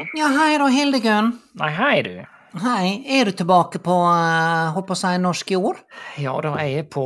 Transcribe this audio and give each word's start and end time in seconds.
Ja. 0.00 0.06
Ja, 0.16 0.28
hei 0.38 0.58
da, 0.58 0.66
Hildegunn. 0.72 1.32
Nei, 1.60 1.70
hei 1.76 2.02
du. 2.06 2.12
Hei, 2.60 2.84
er 3.06 3.28
du 3.28 3.32
tilbake 3.36 3.78
på, 3.84 3.94
uh, 4.08 4.72
jeg, 4.74 4.82
på 4.88 4.94
å 4.96 4.98
si, 4.98 5.10
norsk 5.22 5.52
jord? 5.54 5.82
Ja 6.18 6.32
da, 6.42 6.54
jeg 6.64 6.80
er 6.82 6.88
på 6.90 7.04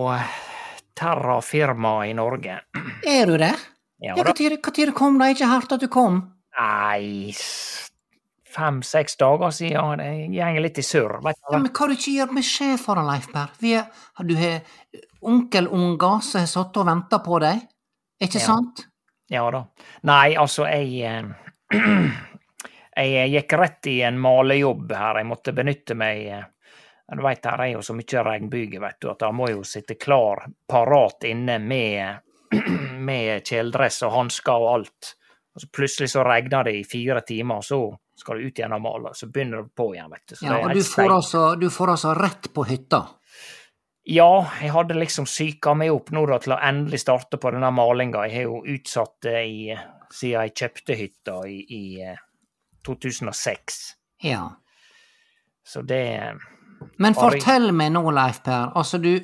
Terra 0.97 1.41
Firma 1.45 1.97
i 2.07 2.15
Norge. 2.17 2.61
Er 3.05 3.27
du 3.29 3.37
det? 3.41 3.53
Ja 4.05 4.15
Ja, 4.17 4.25
hva 4.25 4.93
kom 4.95 5.19
det? 5.19 5.27
Jeg 5.33 5.37
ikke 5.39 5.51
hardt 5.51 5.73
at 5.77 5.83
du 5.85 5.89
kom. 5.93 6.23
Nei, 6.59 7.35
fem-seks 8.55 9.17
dager 9.21 9.51
siden. 9.55 9.99
Det 9.99 10.39
går 10.39 10.61
litt 10.63 10.79
i 10.79 10.87
surr. 10.87 11.19
Vet 11.25 11.37
Ja, 11.51 11.59
men 11.59 11.73
hva 11.73 11.89
du 11.91 11.95
ikke 11.97 12.15
gjør 12.15 12.35
beskjed 12.39 12.79
for, 12.81 13.01
Leif 13.03 13.27
Per? 13.33 13.51
Vi 13.61 13.75
er, 13.79 13.89
du 14.23 14.35
har 14.39 14.61
onkelunger 15.25 16.21
som 16.23 16.41
har 16.45 16.51
sittet 16.51 16.77
og 16.83 16.87
venta 16.87 17.19
på 17.25 17.41
deg, 17.43 17.65
ikke 18.23 18.39
Ja. 18.41 18.47
sant? 18.47 18.87
Ja 19.31 19.51
da. 19.51 19.65
Nei, 20.05 20.35
altså, 20.37 20.67
jeg 20.69 21.01
eh, 21.03 21.25
Jeg 22.97 23.31
gikk 23.33 23.57
rett 23.59 23.87
i 23.91 24.01
en 24.07 24.21
malejobb 24.21 24.93
her. 24.95 25.19
Jeg 25.21 25.29
måtte 25.29 25.55
benytte 25.57 25.97
meg 25.99 26.27
eh, 26.31 26.45
Du 27.15 27.23
veit, 27.25 27.45
her 27.45 27.65
er 27.65 27.73
jo 27.75 27.83
så 27.85 27.97
mye 27.97 28.23
regnbyger, 28.29 28.81
vet 28.81 29.01
du, 29.03 29.11
at 29.13 29.25
han 29.27 29.37
må 29.37 29.51
jo 29.51 29.65
sitte 29.67 29.99
klar, 30.01 30.47
parat 30.69 31.27
inne 31.29 31.59
med, 31.61 32.23
med 33.11 33.45
kjeledress 33.45 34.03
og 34.07 34.15
hansker 34.15 34.55
og 34.55 34.71
alt. 34.79 35.15
Og 35.55 35.63
så 35.63 35.69
plutselig 35.71 36.11
så 36.11 36.25
regner 36.27 36.65
det 36.67 36.79
i 36.79 36.87
fire 36.89 37.21
timer, 37.27 37.61
og 37.61 37.65
så 37.65 37.81
skal 38.19 38.39
du 38.39 38.49
ut 38.49 38.59
igjen 38.59 38.73
og 38.75 38.83
male. 38.83 39.13
Så 39.15 39.29
begynner 39.31 39.63
du 39.63 39.75
på 39.75 39.91
igjen, 39.95 40.11
vet 40.11 40.25
du. 40.27 40.37
Så 40.39 40.47
Ja, 40.47 40.59
og 40.63 40.75
du 40.75 40.83
får, 40.83 41.13
altså, 41.15 41.45
du 41.61 41.69
får 41.71 41.95
altså 41.97 42.15
rett 42.19 42.51
på 42.55 42.65
hytta. 42.71 43.05
Ja, 44.05 44.45
jeg 44.61 44.73
hadde 44.75 44.99
liksom 44.99 45.25
psyka 45.25 45.73
meg 45.79 45.95
opp 45.95 46.11
nå 46.13 46.27
da 46.29 46.37
til 46.43 46.53
å 46.53 46.61
endelig 46.61 47.01
starte 47.01 47.39
på 47.41 47.55
denne 47.55 47.71
malinga. 47.73 48.27
Jeg 48.29 48.37
har 48.37 48.51
jo 48.51 48.61
utsatt 48.75 49.15
det 49.25 49.41
i, 49.49 49.61
siden 50.13 50.45
jeg 50.45 50.57
kjøpte 50.61 50.99
hytta 50.99 51.39
i, 51.49 51.61
i 51.73 51.85
eh, 52.05 52.19
2006. 52.87 53.81
Ja. 54.25 54.49
Så 55.67 55.83
det 55.83 56.35
Men 57.01 57.17
fortell 57.17 57.71
meg 57.73 57.95
nå, 57.95 58.05
Leif 58.13 58.43
Per. 58.45 58.75
Altså, 58.77 58.99
du 59.01 59.17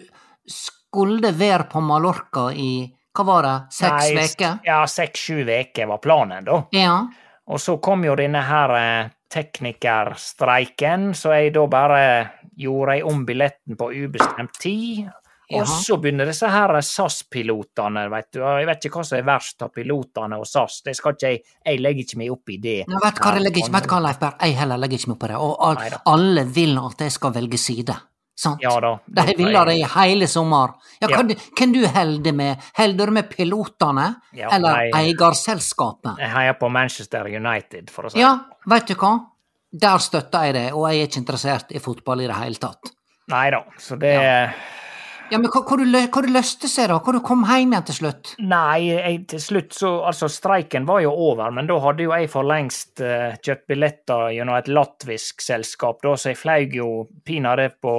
skulle 0.48 1.32
være 1.36 1.68
på 1.70 1.82
Mallorca 1.84 2.48
i 2.52 2.88
hva 3.16 3.24
var 3.26 3.42
det, 3.42 3.56
seks 3.74 4.34
uker? 4.34 4.60
Ja, 4.64 4.84
seks-sju 4.86 5.42
uker 5.42 5.88
var 5.90 5.98
planen, 5.98 6.44
da. 6.46 6.60
Ja. 6.72 6.94
Og 7.50 7.58
så 7.60 7.76
kom 7.82 8.04
jo 8.06 8.14
denne 8.18 8.42
her 8.46 8.74
eh, 8.78 9.10
teknikerstreiken, 9.34 11.10
så 11.18 11.34
jeg 11.34 11.54
da 11.56 11.64
bare 11.70 12.02
gjorde 12.60 12.98
jeg 12.98 13.08
om 13.10 13.24
billetten 13.26 13.78
på 13.78 13.90
ubestemt 14.04 14.54
tid. 14.62 15.10
Og 15.50 15.64
Jaha. 15.64 15.78
så 15.82 15.96
begynner 16.00 16.26
disse 16.30 16.46
her 16.48 16.70
SAS-pilotene, 16.80 18.04
vet 18.12 18.28
du. 18.32 18.38
Jeg 18.40 18.66
vet 18.68 18.84
ikke 18.86 19.00
hva 19.00 19.04
som 19.08 19.18
er 19.18 19.24
verst 19.26 19.62
av 19.66 19.72
pilotene 19.74 20.38
og 20.38 20.46
SAS. 20.46 20.80
Det 20.86 20.94
skal 20.96 21.16
ikke 21.16 21.30
jeg 21.32 21.42
Jeg 21.66 21.80
legger 21.80 22.04
ikke 22.04 22.18
meg 22.18 22.30
opp 22.30 22.48
i 22.54 22.56
det. 22.62 22.76
Nå, 22.88 23.00
vet 23.02 23.18
hva, 23.18 23.32
jeg 23.34 23.42
legger 23.42 23.62
ikke, 23.64 23.72
vet 23.78 23.88
hva, 23.90 24.00
Leif 24.04 24.18
Berr, 24.20 24.36
Jeg 24.40 24.56
heller 24.60 24.78
legger 24.78 24.98
ikke 24.98 25.08
meg 25.10 25.16
opp 25.16 25.24
i 25.24 25.32
det. 25.32 25.40
Og 25.40 25.56
all, 25.60 25.98
alle 26.14 26.44
vil 26.46 26.78
at 26.78 26.98
jeg 27.06 27.12
skal 27.12 27.32
velge 27.32 27.58
side. 27.58 27.96
Sant? 28.40 28.62
Ja 28.64 28.72
da. 28.80 28.94
De 29.04 29.34
ville 29.36 29.64
det 29.68 29.74
i 29.76 29.82
hele 29.84 30.26
sommer. 30.26 30.70
Ja, 31.02 31.08
Ja. 31.10 31.16
Hvem 31.18 31.72
du- 31.74 31.86
holder 31.88 32.32
med? 32.32 32.56
Holder 32.78 33.06
du 33.06 33.12
med 33.12 33.28
pilotene, 33.30 34.14
Ja, 34.32 34.48
eller 34.52 34.72
nei. 34.72 34.90
eierselskapet? 35.12 36.16
Jeg 36.18 36.30
heier 36.30 36.54
på 36.54 36.70
Manchester 36.70 37.26
United, 37.26 37.90
for 37.90 38.04
å 38.04 38.10
si 38.10 38.16
det 38.18 38.22
Ja, 38.22 38.38
vet 38.66 38.86
du 38.86 38.94
hva? 38.94 39.26
Der 39.72 39.98
støtter 39.98 40.44
jeg 40.46 40.54
det, 40.54 40.72
og 40.72 40.88
jeg 40.90 41.00
er 41.02 41.06
ikke 41.06 41.20
interessert 41.24 41.70
i 41.72 41.78
fotball 41.78 42.20
i 42.22 42.26
det 42.26 42.36
hele 42.36 42.54
tatt. 42.56 42.90
Nei 43.28 43.50
da, 43.50 43.62
så 43.78 43.98
det 43.98 44.14
Ja, 44.14 44.48
men 45.38 45.50
hva, 45.52 45.76
lø- 45.86 46.08
hva 46.10 46.22
løste 46.26 46.68
seg, 46.70 46.88
da? 46.90 46.98
Hva 46.98 47.14
du 47.14 47.20
kom 47.24 47.44
hjem 47.46 47.74
igjen 47.74 47.86
til 47.90 47.98
slutt? 48.00 48.32
Nei, 48.42 48.88
jeg, 48.88 49.18
til 49.30 49.42
slutt 49.44 49.76
så 49.76 49.92
Altså, 50.10 50.28
streiken 50.32 50.88
var 50.88 51.02
jo 51.04 51.12
over, 51.30 51.52
men 51.54 51.68
da 51.70 51.78
hadde 51.84 52.06
jo 52.06 52.14
jeg 52.16 52.30
for 52.32 52.48
lengst 52.48 53.02
uh, 53.04 53.36
kjøpt 53.38 53.66
billetter 53.70 54.30
gjennom 54.34 54.58
et 54.58 54.70
latvisk 54.72 55.44
selskap, 55.44 56.00
da, 56.02 56.16
så 56.16 56.32
jeg 56.32 56.40
fløy 56.40 56.78
jo 56.80 56.88
pinadø 57.26 57.68
på 57.80 57.96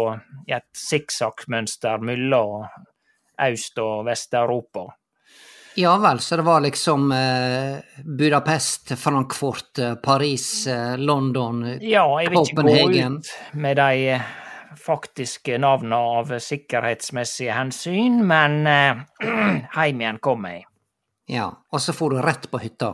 i 0.50 0.56
et 0.58 0.68
sikksakkmønster 0.76 2.04
mellom 2.04 2.66
Øst- 3.42 3.80
og 3.82 4.06
Vest-Europa. 4.06 4.90
Ja 5.76 5.98
vel, 5.98 6.20
så 6.20 6.36
det 6.36 6.44
var 6.44 6.60
liksom 6.62 7.12
eh, 7.16 7.78
Budapest, 8.04 8.92
Frankfurt, 9.00 9.80
eh, 9.80 9.96
Paris, 9.96 10.68
eh, 10.68 10.98
London 10.98 11.62
Copenhagen 11.64 11.90
Ja, 11.90 12.06
jeg 12.22 12.32
vil 12.32 12.42
ikke 12.44 12.66
gå 12.68 12.76
ut 13.16 13.32
med 13.54 13.80
de 13.80 14.20
faktiske 14.80 15.58
navna 15.62 15.98
av 16.20 16.32
sikkerhetsmessige 16.40 17.54
hensyn, 17.56 18.22
men 18.28 18.66
heim 19.78 20.02
igjen 20.02 20.20
kom 20.24 20.46
jeg. 20.50 20.66
Ja, 21.32 21.50
og 21.72 21.80
så 21.82 21.94
får 21.96 22.10
du 22.16 22.22
rett 22.26 22.48
på 22.52 22.60
hytta. 22.64 22.94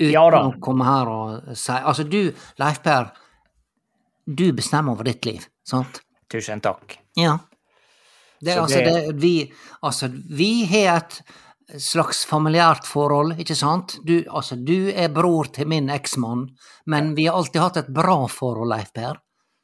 Uten 0.00 0.10
Ja 0.12 0.24
da. 0.30 0.40
å 0.48 0.56
komme 0.62 0.84
her 0.88 1.06
og 1.10 1.52
si 1.56 1.72
Altså, 1.78 2.02
du, 2.10 2.32
Leif 2.58 2.80
Per, 2.82 3.12
du 4.26 4.48
bestemmer 4.56 4.92
over 4.96 5.06
ditt 5.06 5.24
liv, 5.28 5.44
sant? 5.66 6.00
Tusen 6.32 6.60
takk. 6.64 6.96
Ja. 7.18 7.36
Det, 8.40 8.56
altså, 8.58 8.78
det- 8.82 8.92
det, 9.06 9.12
vi, 9.22 9.52
altså, 9.86 10.08
vi 10.10 10.64
har 10.68 10.96
et 10.98 11.20
slags 11.80 12.24
familiært 12.28 12.84
forhold, 12.86 13.38
ikke 13.40 13.54
sant? 13.56 13.94
Du, 14.04 14.18
altså, 14.28 14.56
du 14.58 14.90
er 14.92 15.08
bror 15.14 15.46
til 15.54 15.66
min 15.70 15.88
eksmann, 15.94 16.48
men 16.86 17.14
vi 17.16 17.24
har 17.26 17.38
alltid 17.38 17.62
hatt 17.62 17.76
et 17.80 17.88
bra 17.94 18.18
forhold, 18.28 18.68
Leif 18.74 18.90
Per. 18.92 19.16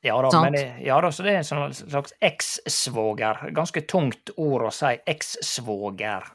Ja 0.02 0.16
da, 0.22 0.30
Sant. 0.32 0.46
men 0.46 0.56
det, 0.56 0.66
ja 0.86 0.96
da, 1.04 1.10
så 1.12 1.24
det 1.26 1.34
er 1.34 1.42
en 1.42 1.48
sånn 1.48 1.74
slags 1.76 2.14
eks-svoger. 2.24 3.50
Ganske 3.56 3.82
tungt 3.88 4.32
ord 4.40 4.70
å 4.70 4.72
si. 4.72 4.94
Eks-svoger. 5.12 6.30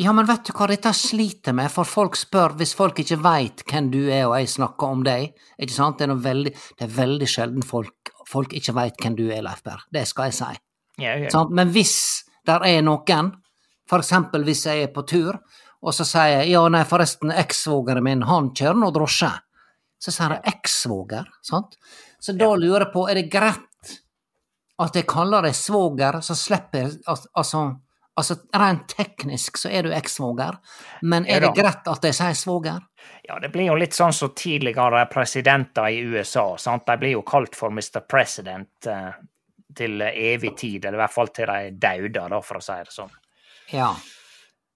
Ja, 0.00 0.12
men 0.16 0.26
vet 0.26 0.46
du 0.48 0.54
hva 0.56 0.66
dette 0.70 0.90
sliter 0.96 1.54
med, 1.54 1.68
for 1.70 1.86
folk 1.88 2.16
spør 2.16 2.54
hvis 2.58 2.72
folk 2.78 3.02
ikke 3.02 3.18
veit 3.22 3.64
hvem 3.68 3.90
du 3.92 4.00
er 4.06 4.24
og 4.24 4.38
jeg 4.38 4.48
snakker 4.54 4.94
om 4.96 5.02
deg, 5.04 5.34
ikke 5.60 5.74
sant, 5.74 6.00
det 6.00 6.08
er, 6.08 6.14
veldig, 6.24 6.52
det 6.78 6.86
er 6.86 6.94
veldig 6.96 7.28
sjelden 7.28 7.66
folk, 7.66 8.12
folk 8.28 8.54
ikke 8.56 8.74
veit 8.78 8.96
hvem 9.02 9.18
du 9.18 9.26
er, 9.28 9.42
Leif 9.44 9.60
Berr, 9.66 9.84
det 9.92 10.06
skal 10.08 10.30
jeg 10.30 10.38
si. 10.38 10.50
Ja, 11.02 11.18
ja. 11.20 11.44
Men 11.52 11.74
hvis 11.74 11.96
der 12.48 12.64
er 12.66 12.80
noen, 12.86 13.34
for 13.88 14.00
eksempel 14.00 14.46
hvis 14.48 14.64
jeg 14.70 14.86
er 14.86 14.94
på 14.94 15.04
tur, 15.08 15.42
og 15.82 15.94
så 15.94 16.06
sier 16.08 16.38
jeg 16.38 16.54
ja, 16.54 16.62
nei, 16.72 16.84
forresten, 16.88 17.34
ekssvogeren 17.34 18.06
min, 18.06 18.24
han 18.30 18.52
kjører 18.56 18.80
nå 18.80 18.90
drosje, 18.94 19.30
så 20.02 20.14
sier 20.14 20.38
jeg 20.38 20.56
ekssvoger, 20.56 21.28
sant? 21.44 21.76
Så 22.22 22.32
da 22.38 22.52
lurer 22.54 22.86
jeg 22.86 22.92
på, 22.94 23.06
er 23.10 23.18
det 23.18 23.30
greit 23.32 23.94
at 24.82 24.98
jeg 24.98 25.08
kaller 25.10 25.42
deg 25.42 25.56
svoger, 25.58 26.20
så 26.22 26.36
slipper 26.38 26.84
jeg 26.84 27.00
Altså, 27.08 27.62
altså 28.14 28.36
rent 28.58 28.86
teknisk 28.92 29.58
så 29.58 29.72
er 29.74 29.86
du 29.86 29.94
ekssvoger, 29.94 30.58
men 31.02 31.26
er 31.26 31.42
det 31.42 31.52
greit 31.56 31.90
at 31.90 32.06
jeg 32.06 32.16
sier 32.18 32.38
svoger? 32.38 32.78
Ja, 33.26 33.40
det 33.42 33.50
blir 33.54 33.72
jo 33.72 33.76
litt 33.78 33.96
sånn 33.96 34.14
som 34.14 34.34
tidligere 34.38 35.04
presidenter 35.10 35.90
i 35.90 35.98
USA. 36.06 36.46
sant? 36.58 36.86
De 36.86 36.98
blir 37.00 37.16
jo 37.16 37.26
kalt 37.26 37.58
for 37.58 37.74
Mr. 37.74 38.04
President 38.06 38.86
eh, 38.86 39.12
til 39.74 40.02
evig 40.02 40.54
tid, 40.58 40.84
eller 40.84 41.00
i 41.00 41.02
hvert 41.02 41.16
fall 41.18 41.34
til 41.34 41.50
de 41.50 41.74
dauder, 41.82 42.30
da, 42.36 42.42
for 42.44 42.60
å 42.60 42.64
si 42.64 42.78
det 42.84 42.94
sånn. 42.94 43.14
Ja. 43.72 43.92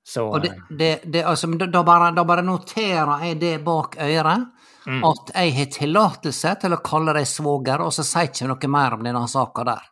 Så 0.06 0.26
Og 0.30 0.42
det, 0.42 0.50
eh, 0.54 0.66
det, 0.70 0.92
det, 1.04 1.24
altså, 1.26 1.50
da, 1.54 1.82
bare, 1.86 2.10
da 2.14 2.26
bare 2.26 2.42
noterer 2.46 3.26
jeg 3.26 3.40
det 3.42 3.56
bak 3.66 3.98
øret, 4.02 4.50
Mm. 4.86 5.02
at 5.04 5.32
jeg 5.34 5.52
har 5.56 5.68
tillatelse 5.74 6.54
til 6.62 6.76
å 6.76 6.82
kalle 6.84 7.16
deg 7.16 7.26
svoger, 7.26 7.82
og 7.82 7.90
så 7.94 8.04
sier 8.06 8.30
ikke 8.30 8.46
noe 8.46 8.70
mer 8.70 8.94
om 8.94 9.02
denne 9.02 9.26
saka 9.30 9.64
der. 9.66 9.88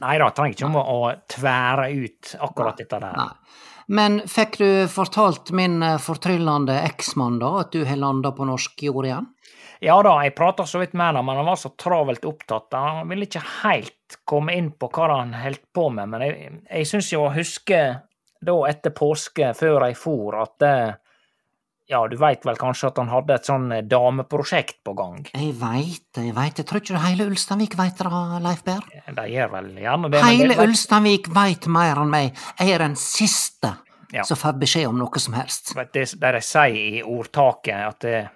Nei 0.00 0.16
da, 0.20 0.30
trenger 0.32 0.56
ikke 0.56 0.68
om 0.68 0.78
å, 0.80 0.84
å 0.84 1.10
tvære 1.28 1.90
ut 1.92 2.34
akkurat 2.40 2.78
dette 2.80 3.00
der. 3.00 3.16
Nei. 3.16 3.60
Men 3.90 4.20
fikk 4.30 4.60
du 4.60 4.68
fortalt 4.88 5.50
min 5.56 5.80
eh, 5.82 5.98
fortryllende 5.98 6.76
eksmann 6.86 7.40
da, 7.40 7.56
at 7.64 7.72
du 7.74 7.82
har 7.88 7.98
landa 7.98 8.30
på 8.32 8.46
norsk 8.46 8.84
jord 8.86 9.08
igjen? 9.08 9.26
Ja 9.82 9.96
da, 10.04 10.12
jeg 10.22 10.36
prata 10.36 10.66
så 10.68 10.82
vidt 10.82 10.92
med 10.92 11.16
ham, 11.16 11.26
men 11.26 11.40
han 11.40 11.48
var 11.48 11.58
så 11.58 11.72
travelt 11.80 12.24
opptatt. 12.28 12.76
Han 12.76 13.08
ville 13.10 13.26
ikke 13.26 13.42
helt 13.62 14.18
komme 14.28 14.54
inn 14.54 14.70
på 14.76 14.90
hva 14.92 15.08
han 15.16 15.34
holdt 15.34 15.64
på 15.74 15.88
med, 15.96 16.12
men 16.12 16.24
jeg, 16.26 16.50
jeg 16.68 16.90
syns 16.92 17.10
jo 17.14 17.24
å 17.24 17.34
huske 17.34 17.80
da 18.40 18.56
etter 18.68 18.94
påske, 18.96 19.50
før 19.56 19.88
jeg 19.88 19.98
for, 19.98 20.36
at 20.44 20.66
eh, 20.68 20.92
Ja, 21.90 22.04
du 22.06 22.14
veit 22.20 22.44
vel 22.46 22.54
kanskje 22.60 22.86
at 22.92 22.98
han 23.00 23.08
hadde 23.10 23.34
et 23.34 23.48
sånn 23.48 23.64
eh, 23.74 23.80
dameprosjekt 23.82 24.76
på 24.86 24.92
gang? 24.94 25.24
Jeg 25.34 25.54
veit 25.58 26.04
det, 26.14 26.28
jeg 26.28 26.34
veit 26.36 26.54
det. 26.60 26.64
Tror 26.70 26.78
ikke 26.84 26.94
du 26.94 27.00
hele 27.02 27.26
Ulsteinvik 27.26 27.74
veit 27.80 27.98
det, 27.98 28.10
Leif 28.44 28.60
Berr? 28.66 28.84
De 29.16 29.24
gjør 29.32 29.50
vel 29.56 29.70
gjerne 29.82 30.10
det. 30.12 30.20
Hele 30.22 30.54
det- 30.54 30.66
Ulsteinvik 30.68 31.26
veit 31.34 31.66
mer 31.66 31.98
enn 31.98 32.12
meg. 32.12 32.36
Jeg 32.60 32.70
er 32.76 32.84
den 32.84 32.94
siste 32.96 33.72
Ja. 34.12 34.22
som 34.26 34.36
får 34.36 34.58
beskjed 34.58 34.88
om 34.88 34.98
noe 34.98 35.18
som 35.18 35.34
helst. 35.34 35.74
vet, 35.74 35.92
det, 35.92 36.14
der 36.20 36.32
de 36.32 36.40
sier 36.40 36.78
i 36.98 37.02
ordtaket 37.02 37.74
at 37.88 38.04
eh, 38.04 38.28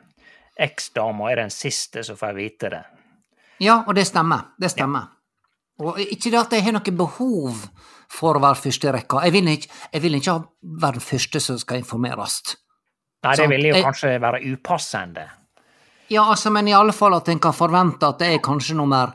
eksdama 0.58 1.30
er 1.32 1.36
den 1.36 1.50
siste 1.50 2.02
som 2.04 2.16
får 2.16 2.34
vite 2.34 2.70
det. 2.70 2.84
Ja, 3.60 3.84
og 3.86 3.94
det 3.94 4.06
stemmer. 4.06 4.50
Det 4.58 4.70
stemmer. 4.70 5.08
Og 5.78 5.98
ikke 5.98 6.30
det 6.30 6.38
at 6.40 6.52
jeg 6.52 6.62
har 6.64 6.72
noe 6.72 6.92
behov 6.94 7.54
for 8.10 8.34
å 8.34 8.40
være 8.42 8.54
første 8.54 8.88
i. 8.88 9.24
Jeg 9.24 9.32
vil 9.32 9.48
ikke, 9.48 9.68
jeg 9.92 10.02
vil 10.02 10.14
ikke 10.14 10.44
være 10.62 10.92
den 10.98 11.00
første 11.00 11.40
som 11.40 11.58
skal 11.58 11.78
informeres. 11.82 12.56
Nei, 13.24 13.36
det 13.36 13.48
ville 13.50 13.72
jo 13.72 13.82
kanskje 13.84 14.14
være 14.20 14.40
upassende. 14.52 15.28
Ja, 16.12 16.26
altså, 16.30 16.50
men 16.52 16.68
i 16.68 16.74
alle 16.76 16.92
fall 16.92 17.14
at 17.16 17.28
en 17.32 17.40
kan 17.40 17.54
forvente 17.56 18.06
at 18.06 18.18
det 18.20 18.34
er 18.34 18.42
kanskje 18.44 18.76
nummer 18.76 19.14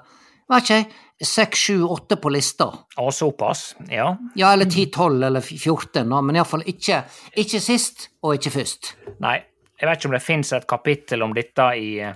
vet 0.49 0.63
ikke 0.63 0.77
jeg, 0.79 0.87
seks, 1.29 1.59
sju, 1.67 1.83
åtte 1.85 2.15
på 2.21 2.31
lista. 2.31 2.69
Og 2.97 3.11
såpass, 3.13 3.75
ja. 3.91 4.07
Ja, 4.39 4.53
eller 4.53 4.69
ti, 4.71 4.85
tolv 4.93 5.23
eller 5.27 5.43
fjorten, 5.45 6.09
men 6.09 6.39
iallfall 6.39 6.63
ikke, 6.65 7.03
ikke 7.43 7.59
sist 7.61 8.07
og 8.23 8.37
ikke 8.39 8.53
først. 8.55 8.93
Nei, 9.21 9.35
jeg 9.79 9.89
vet 9.89 9.99
ikke 9.99 10.09
om 10.09 10.15
det 10.17 10.23
fins 10.23 10.53
et 10.55 10.67
kapittel 10.69 11.23
om 11.25 11.35
dette 11.35 11.67
i 11.77 11.91
eh, 12.03 12.15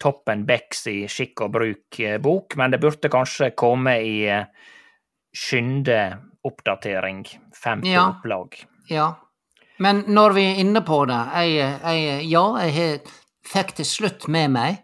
Toppen 0.00 0.44
Becks 0.46 0.86
i 0.92 0.98
Skikk 1.08 1.46
og 1.46 1.54
bruk-bok, 1.56 2.56
men 2.60 2.74
det 2.74 2.80
burde 2.82 3.10
kanskje 3.12 3.50
komme 3.56 3.96
i 4.04 4.16
skyndeoppdatering, 4.26 5.34
skynde 5.36 6.00
oppdatering, 6.46 7.22
femte 7.56 7.88
Ja. 7.90 8.04
opplag. 8.12 8.54
Ja. 8.88 9.14
Men 9.84 10.04
når 10.08 10.34
vi 10.36 10.44
er 10.48 10.60
inne 10.62 10.82
på 10.86 11.02
det, 11.08 11.20
jeg, 11.44 11.70
jeg, 11.84 12.26
ja, 12.30 12.44
jeg 12.64 13.00
fikk 13.46 13.74
til 13.76 13.88
slutt 13.88 14.26
med 14.32 14.54
meg 14.54 14.78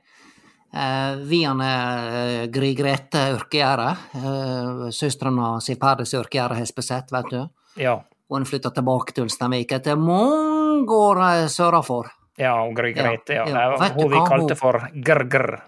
eh, 0.75 1.23
via 1.29 1.55
uh, 1.57 2.45
Gry 2.53 2.73
Grete 2.77 3.25
Yrkegjerdet, 3.39 4.07
uh, 4.21 4.89
søstrene 4.93 5.55
til 5.65 5.81
Perdis 5.81 6.15
Ørkegjerde 6.19 6.61
har 6.61 6.69
spesett, 6.69 7.13
vet 7.15 7.31
du. 7.33 7.41
Ja. 7.81 7.97
Hun 8.33 8.47
flytta 8.49 8.71
tilbake 8.73 9.13
til 9.13 9.27
Ulsteinvik 9.27 9.75
etter 9.77 9.99
mange 10.01 10.89
år 10.97 11.19
eh, 11.27 11.47
sørafor. 11.53 12.09
Ja, 12.41 12.55
og 12.65 12.73
Gry 12.77 12.95
Ja, 12.95 13.11
Grete, 13.11 13.35
ja. 13.37 13.45
ja. 13.45 13.89
Hun 13.93 14.09
vi 14.09 14.23
kalte 14.29 14.57
for 14.57 14.79
Grr-grr. 14.95 15.59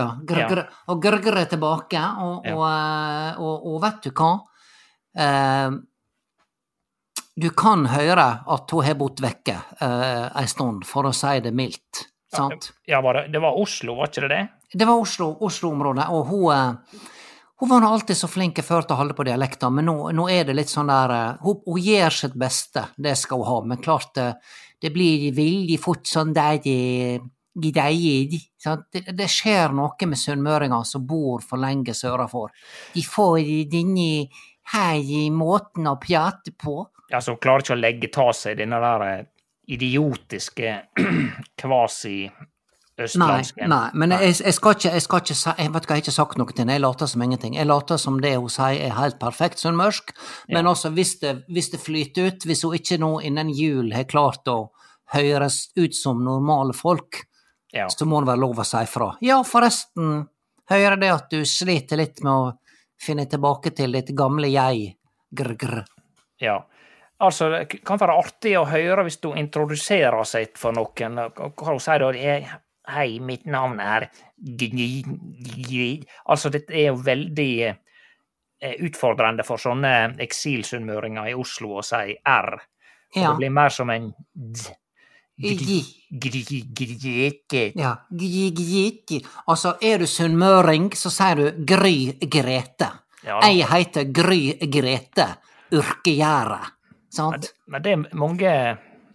ja. 0.00 0.06
Grgr. 0.30 0.62
Og 0.88 1.02
Grgr 1.02 1.40
er 1.42 1.50
tilbake, 1.50 2.00
og, 2.24 2.48
og, 2.54 2.62
eh, 2.70 3.42
og, 3.42 3.66
og 3.68 3.82
vet 3.84 4.06
du 4.06 4.14
hva? 4.16 4.30
Eh, 5.12 5.76
du 7.34 7.48
kan 7.50 7.86
høre 7.90 8.26
at 8.46 8.70
hun 8.74 8.86
har 8.86 8.98
bodd 8.98 9.22
vekke 9.22 9.56
uh, 9.80 10.30
ei 10.38 10.46
stund, 10.50 10.86
for 10.86 11.08
å 11.08 11.14
si 11.14 11.40
det 11.42 11.54
mildt. 11.54 12.04
Sant? 12.34 12.72
Ja, 12.86 13.00
var 13.02 13.20
det, 13.20 13.28
det 13.34 13.42
var 13.42 13.58
Oslo, 13.58 13.96
var 13.98 14.10
ikke 14.10 14.26
det 14.26 14.30
det? 14.32 14.44
Det 14.74 14.86
var 14.88 14.98
Oslo, 14.98 15.28
Oslo-området, 15.46 16.08
og 16.10 16.30
hun 16.32 16.48
eh, 16.50 17.02
hun 17.60 17.68
var 17.68 17.80
nå 17.80 17.88
alltid 17.94 18.16
så 18.18 18.28
flink 18.28 18.58
før 18.66 18.82
til 18.82 18.96
å 18.96 18.98
holde 18.98 19.14
på 19.14 19.24
dialekten, 19.24 19.76
men 19.76 19.86
nå, 19.86 19.94
nå 20.12 20.24
er 20.28 20.42
det 20.48 20.56
litt 20.58 20.72
sånn 20.72 20.90
der 20.90 21.12
eh, 21.14 21.44
hun, 21.44 21.60
hun 21.64 21.78
gjør 21.80 22.16
sitt 22.16 22.34
beste, 22.38 22.88
det 22.98 23.14
skal 23.16 23.44
hun 23.44 23.48
ha, 23.48 23.58
men 23.70 23.82
klart 23.84 24.10
det, 24.18 24.26
det 24.82 24.90
blir 24.92 25.30
veldig 25.36 25.78
fort 25.80 26.10
sånn 26.10 26.34
der 26.34 26.58
det? 26.64 27.20
Det, 27.54 29.00
det 29.14 29.28
skjer 29.30 29.70
noe 29.78 30.08
med 30.10 30.18
sunnmøringer 30.18 30.82
som 30.88 31.04
bor 31.06 31.44
for 31.46 31.62
lenge 31.62 31.94
sørafor. 31.94 32.50
De 32.96 33.04
får 33.06 33.38
denne 33.70 34.26
her 34.74 35.30
måten 35.30 35.86
å 35.86 35.94
prate 36.02 36.50
på. 36.58 36.80
Altså, 37.14 37.34
hun 37.34 37.40
klarer 37.42 37.64
ikke 37.64 37.76
å 37.76 37.80
legge 37.82 38.10
ta 38.14 38.26
seg 38.36 38.58
denne 38.58 38.80
der 38.82 39.04
eh, 39.08 39.24
idiotiske 39.74 40.74
kvasi 41.60 42.18
østlandske. 43.00 43.66
nei, 43.66 43.88
men 43.98 44.14
jeg, 44.14 44.36
jeg 44.44 44.54
skal 44.54 44.76
ikke, 44.76 44.92
jeg 44.94 45.02
skal 45.02 45.22
ikke 45.24 45.34
si, 45.38 45.52
jeg 45.58 45.72
vet 45.74 45.86
hva, 45.88 45.96
jeg 45.96 45.98
har 45.98 46.04
ikke 46.04 46.14
sagt 46.14 46.38
noe 46.38 46.52
til 46.52 46.62
henne, 46.62 46.76
jeg 46.76 46.84
later 46.84 47.10
som 47.10 47.24
ingenting. 47.26 47.56
Jeg 47.58 47.66
later 47.66 47.98
som 47.98 48.18
det 48.22 48.34
hun 48.36 48.52
sier 48.52 48.84
er 48.86 48.94
helt 48.98 49.18
perfekt 49.22 49.62
sunnmørsk, 49.62 50.12
men 50.54 50.68
også 50.70 50.92
hvis 50.94 51.16
det, 51.24 51.32
hvis 51.50 51.70
det 51.74 51.80
flyter 51.82 52.28
ut, 52.30 52.46
hvis 52.46 52.62
hun 52.66 52.76
ikke 52.78 53.00
nå 53.02 53.12
innen 53.26 53.50
jul 53.54 53.90
har 53.96 54.06
klart 54.10 54.46
å 54.52 54.58
høres 55.14 55.68
ut 55.76 55.94
som 55.94 56.22
normale 56.24 56.74
folk, 56.76 57.24
Ja. 57.74 57.88
så 57.90 58.06
må 58.06 58.20
det 58.22 58.28
være 58.30 58.38
lov 58.44 58.60
å 58.62 58.64
si 58.64 58.84
fra. 58.86 59.08
Ja, 59.20 59.40
forresten, 59.42 60.28
hører 60.70 60.96
det 60.96 61.08
at 61.10 61.26
du 61.34 61.40
sliter 61.44 61.98
litt 61.98 62.22
med 62.22 62.32
å 62.32 62.52
finne 63.02 63.26
tilbake 63.26 63.72
til 63.74 63.92
ditt 63.92 64.12
gamle 64.16 64.46
jeg, 64.48 64.94
grr, 65.34 65.56
grr. 65.58 65.80
Ja. 66.40 66.60
Altså, 67.22 67.48
det 67.52 67.80
kan 67.86 68.00
være 68.00 68.16
artig 68.18 68.56
å 68.58 68.66
høre 68.66 69.04
hvis 69.06 69.20
du 69.22 69.30
introduserer 69.38 70.26
seg 70.26 70.58
for 70.58 70.74
noen. 70.74 71.20
Hva 71.36 71.70
hun 71.70 71.82
sier 71.82 72.02
da? 72.02 72.60
Hei, 72.94 73.18
mitt 73.24 73.46
navn 73.48 73.78
er 73.80 74.10
Altså, 76.28 76.50
dette 76.52 76.74
er 76.74 76.90
jo 76.90 76.98
veldig 77.00 77.52
eh, 77.64 78.74
utfordrende 78.84 79.46
for 79.46 79.62
sånne 79.62 80.16
eksilsunnmøringer 80.20 81.30
i 81.30 81.36
Oslo 81.38 81.78
å 81.80 81.84
si 81.86 82.12
R. 82.12 82.58
Ja, 83.14 83.30
Det 83.30 83.36
blir 83.38 83.54
mer 83.54 83.70
som 83.72 83.90
en 83.94 84.10
d. 84.34 84.74
Grete. 86.74 87.72
ja, 87.74 87.94
gi. 88.10 89.22
Altså, 89.48 89.76
er 89.82 89.98
du 89.98 90.06
sunnmøring, 90.06 90.92
så 90.94 91.10
sier 91.10 91.40
du 91.40 91.64
Gry 91.66 92.12
Grete. 92.20 92.90
Jeg 93.24 93.66
heter 93.70 94.12
Gry 94.12 94.58
Grete 94.70 95.26
Yrkegjerdet. 95.72 96.74
Sant? 97.14 97.52
Men 97.70 97.84
det 97.84 97.94
mange 98.18 98.52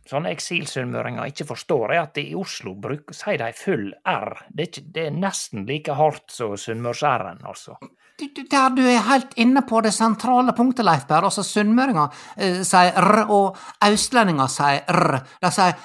sånne 0.10 0.32
eksilsunnmøringer 0.34 1.29
ikke 1.29 1.46
forstår, 1.51 1.94
er 1.94 2.01
at 2.01 2.18
i 2.22 2.32
Oslo 2.38 2.74
bruk, 2.82 3.13
sier 3.13 3.39
de 3.41 3.51
full 3.58 3.91
R. 4.10 4.32
Det 4.50 4.63
er, 4.63 4.70
ikke, 4.72 4.86
det 4.96 5.06
er 5.06 5.18
nesten 5.18 5.68
like 5.70 5.96
hardt 6.00 6.34
som 6.34 6.56
sunnmørs-R-en, 6.58 7.44
altså. 7.46 7.77
Du, 8.20 8.25
du, 8.36 8.41
der 8.51 8.74
du 8.75 8.82
er 8.84 9.06
helt 9.08 9.36
inne 9.39 9.62
på 9.68 9.79
det 9.86 9.94
sentrale 9.96 10.56
punktet, 10.58 10.84
Leif 10.88 11.06
Berr. 11.08 11.29
Altså, 11.29 11.46
sunnmøringer 11.46 12.10
eh, 12.36 12.63
sier 12.68 12.98
r, 13.00 13.22
og 13.32 13.60
østlendinger 13.86 14.51
sier 14.51 14.82
r. 14.91 15.22
De 15.39 15.53
sier 15.56 15.77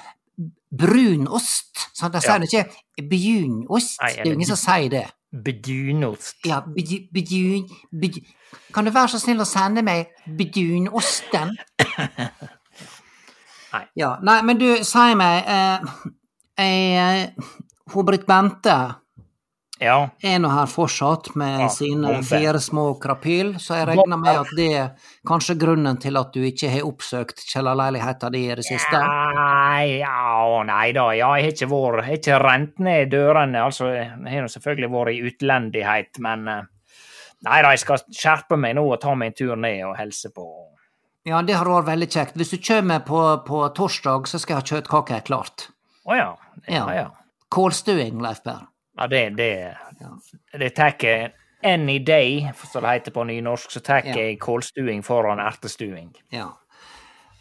brunost. 0.75 1.85
Sant? 1.95 2.17
De 2.17 2.23
sier 2.25 2.65
ikke 2.65 3.07
bjunost. 3.11 4.01
Det 4.01 4.25
er 4.25 4.31
jo 4.31 4.35
ingen 4.35 4.51
som 4.51 4.59
sier 4.59 4.89
det. 4.91 5.05
Bedunost. 5.43 6.37
Ja, 6.47 6.61
bedun... 6.61 7.07
Bedu, 7.11 7.65
bedu. 7.91 8.21
Kan 8.73 8.87
du 8.87 8.91
være 8.95 9.15
så 9.15 9.19
snill 9.19 9.43
å 9.43 9.47
sende 9.47 9.83
meg 9.83 10.13
bedunosten? 10.37 11.55
Nei. 13.75 13.83
Ja, 13.99 14.13
nei, 14.23 14.37
men 14.47 14.59
du, 14.59 14.69
si 14.87 15.15
meg 15.19 15.49
eh, 15.51 15.79
eh, 16.63 17.49
Britt 18.07 18.23
Bente 18.29 18.77
Ja. 19.85 19.97
er 20.25 20.39
nå 20.41 20.49
her 20.49 20.65
fortsatt 20.71 21.29
med 21.37 21.59
Ja, 21.61 21.69
sine 21.69 22.07
bombe. 22.09 22.25
fire 22.27 22.59
små 22.63 22.85
krapyl, 22.99 23.53
så 23.61 23.77
jeg 23.79 23.87
regner 23.91 24.17
med 24.17 24.39
at 24.41 24.51
det 24.57 24.67
er 24.73 24.89
kanskje 25.27 25.55
grunnen 25.61 25.99
til 26.01 26.17
at 26.17 26.33
du 26.33 26.41
ikke 26.43 26.69
har 26.73 26.87
oppsøkt 26.89 27.43
kjellerleiligheta 27.45 28.29
di 28.33 28.43
i 28.49 28.55
det 28.57 28.65
siste? 28.65 28.99
Nei, 28.99 29.99
ja, 30.01 30.63
nei 30.67 30.91
da, 30.97 31.07
ja, 31.13 31.31
jeg 31.37 31.45
har 31.45 31.55
ikke 31.55 31.69
vært, 31.71 31.99
jeg 32.01 32.05
har 32.09 32.19
ikke 32.19 32.39
rent 32.43 32.79
ned 32.79 33.11
dørene. 33.13 33.63
Altså, 33.65 33.91
jeg 33.93 34.09
har 34.41 34.47
selvfølgelig 34.57 34.91
vært 34.97 35.13
i 35.15 35.21
utlendighet, 35.29 36.19
men 36.25 36.47
eh, 36.47 36.63
nei 37.45 37.61
da, 37.61 37.73
jeg 37.75 37.83
skal 37.85 38.01
skjerpe 38.09 38.57
meg 38.57 38.75
nå 38.79 38.87
og 38.91 38.99
ta 39.01 39.13
meg 39.15 39.33
en 39.33 39.37
tur 39.41 39.55
ned 39.55 39.83
og 39.85 39.95
helse 39.99 40.31
på. 40.33 40.47
Ja, 41.25 41.39
det 41.41 41.55
har 41.57 41.65
vært 41.65 41.87
veldig 41.89 42.07
kjekt. 42.13 42.35
Hvis 42.37 42.51
du 42.53 42.59
kommer 42.61 42.99
på, 43.01 43.21
på 43.47 43.63
torsdag, 43.73 44.27
så 44.29 44.37
skal 44.41 44.59
jeg 44.59 44.61
ha 44.61 44.69
kjøttkaker 44.75 45.23
klart. 45.25 45.69
Å 46.05 46.11
oh, 46.11 46.15
Ja, 46.17 46.31
Ja. 46.69 46.85
ja. 46.93 47.07
Kålstuing, 47.49 48.19
Leif 48.21 48.43
Per. 48.43 48.65
Ja 48.97 49.07
det, 49.11 49.23
det, 49.37 49.49
det 50.59 50.69
tar 50.75 50.95
any 51.65 51.99
day, 51.99 52.51
som 52.71 52.83
det 52.83 52.89
heter 52.89 53.11
på 53.11 53.23
nynorsk, 53.23 53.71
så 53.71 53.79
tar 53.79 54.05
Ja. 54.05 54.15
jeg 54.15 54.39
kålstuing 54.39 55.03
foran 55.03 55.39
ertestuing. 55.39 56.13
Ja. 56.29 56.51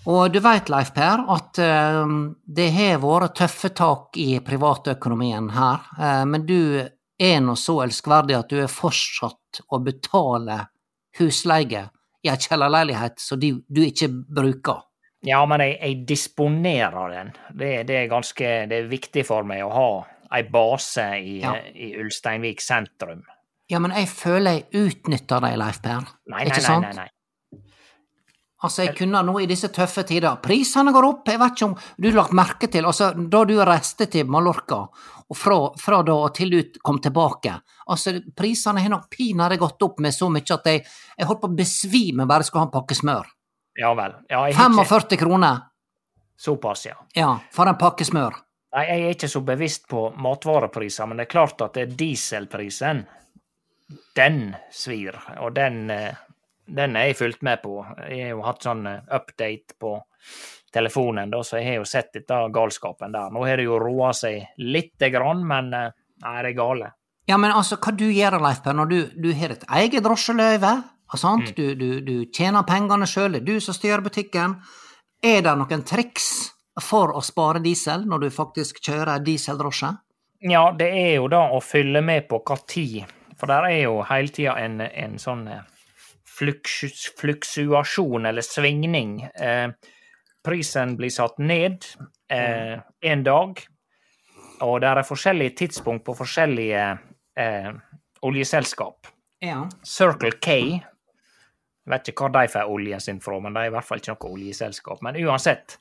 Og 0.06 0.32
du 0.32 0.40
veit, 0.40 0.68
Leif 0.68 0.92
Per, 0.94 1.24
at 1.32 1.58
eh, 1.58 2.06
det 2.46 2.70
har 2.72 2.98
vært 3.00 3.36
tøffe 3.36 3.70
tak 3.72 4.16
i 4.20 4.40
privatøkonomien 4.40 5.50
her, 5.50 5.80
eh, 5.98 6.24
men 6.24 6.46
du 6.46 6.84
er 7.18 7.40
nå 7.40 7.54
så 7.56 7.82
elskverdig 7.84 8.36
at 8.38 8.48
du 8.50 8.58
er 8.62 8.68
fortsatt 8.68 9.62
å 9.70 9.80
betale 9.80 10.66
husleie 11.18 11.88
i 12.24 12.28
ei 12.28 12.36
kjellerleilighet 12.36 13.20
som 13.20 13.40
du, 13.40 13.62
du 13.68 13.84
ikke 13.84 14.08
bruker. 14.08 14.82
Ja, 15.24 15.44
men 15.48 15.60
jeg, 15.60 15.78
jeg 15.80 16.06
disponerer 16.08 17.12
den. 17.12 17.32
Det, 17.52 17.86
det 17.88 17.96
er 17.96 18.10
ganske 18.12 18.50
det 18.68 18.76
er 18.82 18.90
viktig 18.90 19.24
for 19.24 19.46
meg 19.48 19.64
å 19.64 19.72
ha 19.72 19.88
ei 20.34 20.42
base 20.50 21.06
i, 21.20 21.40
Ja. 21.42 21.54
i 21.74 21.94
Ulsteinvik 22.00 22.60
sentrum. 22.60 23.22
Ja, 23.70 23.78
men 23.80 23.94
jeg 23.96 24.08
føler 24.12 24.58
jeg 24.58 24.66
utnytter 24.74 25.40
deg, 25.40 25.56
Leif 25.56 25.80
Per. 25.82 26.00
Nei, 26.28 26.44
nei, 26.44 26.44
ikke 26.46 26.60
nei, 26.60 26.66
sant? 26.68 26.88
nei, 26.88 26.94
nei. 27.04 27.10
Altså, 28.64 28.84
jeg 28.86 28.94
kunne 28.96 29.20
nå 29.26 29.34
i 29.42 29.46
disse 29.48 29.68
tøffe 29.74 30.06
tider 30.08 30.38
Prisene 30.40 30.92
går 30.94 31.04
opp, 31.04 31.28
jeg 31.28 31.40
vet 31.42 31.52
ikke 31.52 31.66
om 31.66 31.74
du 32.00 32.06
har 32.08 32.16
lagt 32.22 32.32
merke 32.38 32.68
til 32.72 32.86
Altså, 32.88 33.10
da 33.12 33.42
du 33.44 33.58
reiste 33.60 34.06
til 34.08 34.24
Mallorca, 34.30 34.78
og 35.28 35.36
fra, 35.36 35.58
fra 35.80 35.98
da 36.06 36.14
og 36.24 36.32
til 36.36 36.54
du 36.54 36.78
kom 36.80 36.96
tilbake 37.04 37.58
Altså, 37.92 38.14
prisene 38.36 38.80
har 38.80 38.88
nok 38.94 39.10
pinadø 39.12 39.58
gått 39.60 39.84
opp 39.84 40.00
med 40.00 40.16
så 40.16 40.30
mye 40.32 40.56
at 40.56 40.70
jeg, 40.70 40.80
jeg 41.18 41.28
holdt 41.28 41.42
på 41.42 41.50
å 41.52 41.58
besvime 41.58 42.24
bare 42.30 42.40
jeg 42.40 42.48
skulle 42.48 42.64
ha 42.64 42.70
en 42.70 42.72
pakke 42.78 42.96
smør. 42.96 43.28
Ja 43.76 43.90
vel. 43.98 44.14
Ja, 44.30 44.46
jeg 44.48 44.56
har 44.56 44.70
ikke 44.70 44.86
45 44.88 45.20
kroner, 45.20 45.60
såpass, 46.40 46.86
ja. 46.86 46.96
ja, 47.18 47.34
for 47.52 47.68
en 47.68 47.76
pakke 47.76 48.06
smør. 48.08 48.38
Nei, 48.74 48.88
jeg 48.88 49.02
er 49.04 49.12
ikke 49.14 49.30
så 49.30 49.40
bevisst 49.46 49.84
på 49.90 50.08
matvarepriser, 50.18 51.06
men 51.06 51.20
det 51.20 51.28
er 51.28 51.34
klart 51.36 51.60
at 51.62 51.76
det 51.76 51.84
er 51.84 51.98
dieselprisen. 51.98 53.04
Den 54.18 54.40
svir, 54.74 55.14
og 55.38 55.52
den, 55.54 55.84
eh, 55.94 56.16
den 56.66 56.96
er 56.98 57.10
jeg 57.10 57.18
fulgt 57.20 57.44
med 57.46 57.62
på. 57.62 57.76
Jeg 58.08 58.24
har 58.24 58.32
jo 58.32 58.42
hatt 58.42 58.66
sånn 58.66 58.86
eh, 58.90 59.04
update 59.14 59.76
på 59.78 59.92
telefonen, 60.74 61.30
da, 61.30 61.42
så 61.46 61.60
jeg 61.60 61.68
har 61.68 61.78
jo 61.78 61.86
sett 61.86 62.10
dette 62.16 62.40
galskapen 62.54 63.14
der. 63.14 63.30
Nå 63.30 63.44
har 63.46 63.60
det 63.60 63.68
jo 63.68 63.78
roa 63.78 64.10
seg 64.16 64.56
lite 64.58 65.10
grann, 65.14 65.44
men 65.46 65.70
eh, 65.70 65.92
nei, 66.24 66.34
det 66.42 66.50
er 66.50 66.58
gale. 66.58 66.90
Ja, 67.30 67.38
men 67.38 67.54
altså, 67.54 67.78
hva 67.78 67.94
du 67.94 68.08
gjør, 68.10 68.40
Leif 68.42 68.58
Per, 68.64 68.74
når 68.74 68.90
du, 68.90 68.98
du 69.14 69.30
har 69.38 69.54
et 69.54 69.68
eget 69.84 70.02
drosjeløyve, 70.04 70.74
sant? 71.14 71.52
Mm. 71.52 71.54
Du, 71.54 71.64
du, 71.78 71.88
du 72.02 72.14
tjener 72.34 72.66
pengene 72.66 73.06
sjøl, 73.06 73.36
det 73.36 73.44
er 73.44 73.52
du 73.52 73.62
som 73.62 73.76
styrer 73.76 74.02
butikken. 74.02 74.58
Er 75.22 75.46
det 75.46 75.54
noen 75.60 75.86
triks 75.86 76.32
for 76.82 77.14
å 77.14 77.22
spare 77.22 77.62
diesel 77.62 78.06
når 78.08 78.24
du 78.24 78.30
faktisk 78.34 78.80
kjører 78.82 79.22
dieseldrosje? 79.24 79.92
Ja, 80.44 80.64
det 80.76 80.90
er 80.90 81.12
jo 81.16 81.28
da 81.32 81.46
å 81.54 81.60
følge 81.64 82.02
med 82.04 82.26
på 82.28 82.40
hva 82.44 82.58
tid, 82.68 83.04
for 83.38 83.50
der 83.50 83.68
er 83.70 83.80
jo 83.86 84.00
hele 84.08 84.32
tida 84.34 84.56
en, 84.60 84.80
en 84.84 85.16
sånn 85.22 85.46
eh, 85.48 85.62
fluksuasjon 86.34 88.26
eller 88.28 88.44
svingning. 88.44 89.22
Eh, 89.22 89.70
prisen 90.44 90.96
blir 90.98 91.12
satt 91.14 91.38
ned 91.38 91.86
eh, 92.28 92.76
en 93.00 93.24
dag, 93.24 93.62
og 94.64 94.80
det 94.82 94.90
er 94.90 95.06
forskjellige 95.06 95.56
tidspunkt 95.62 96.04
på 96.06 96.16
forskjellige 96.18 96.84
eh, 97.40 97.70
oljeselskap. 98.24 99.08
Ja. 99.44 99.64
Circle 99.84 100.36
K 100.40 100.58
jeg 101.84 101.90
Vet 101.92 102.08
ikke 102.08 102.24
hvor 102.24 102.32
de 102.32 102.48
får 102.48 102.70
oljen 102.72 103.00
sin 103.02 103.18
fra, 103.20 103.36
men 103.44 103.52
det 103.52 103.60
er 103.60 103.68
i 103.68 103.72
hvert 103.74 103.84
fall 103.84 104.00
ikke 104.00 104.14
noe 104.14 104.30
oljeselskap. 104.38 105.02
Men 105.04 105.18
uansett, 105.20 105.74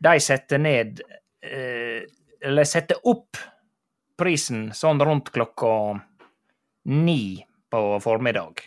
de 0.00 0.20
setter 0.20 0.58
ned 0.58 1.02
eh, 1.44 2.02
Eller 2.40 2.64
setter 2.64 3.00
opp 3.04 3.36
prisen 4.20 4.70
sånn 4.76 5.00
rundt 5.04 5.28
klokka 5.32 5.72
ni 6.88 7.40
på 7.70 7.80
formiddag. 8.00 8.62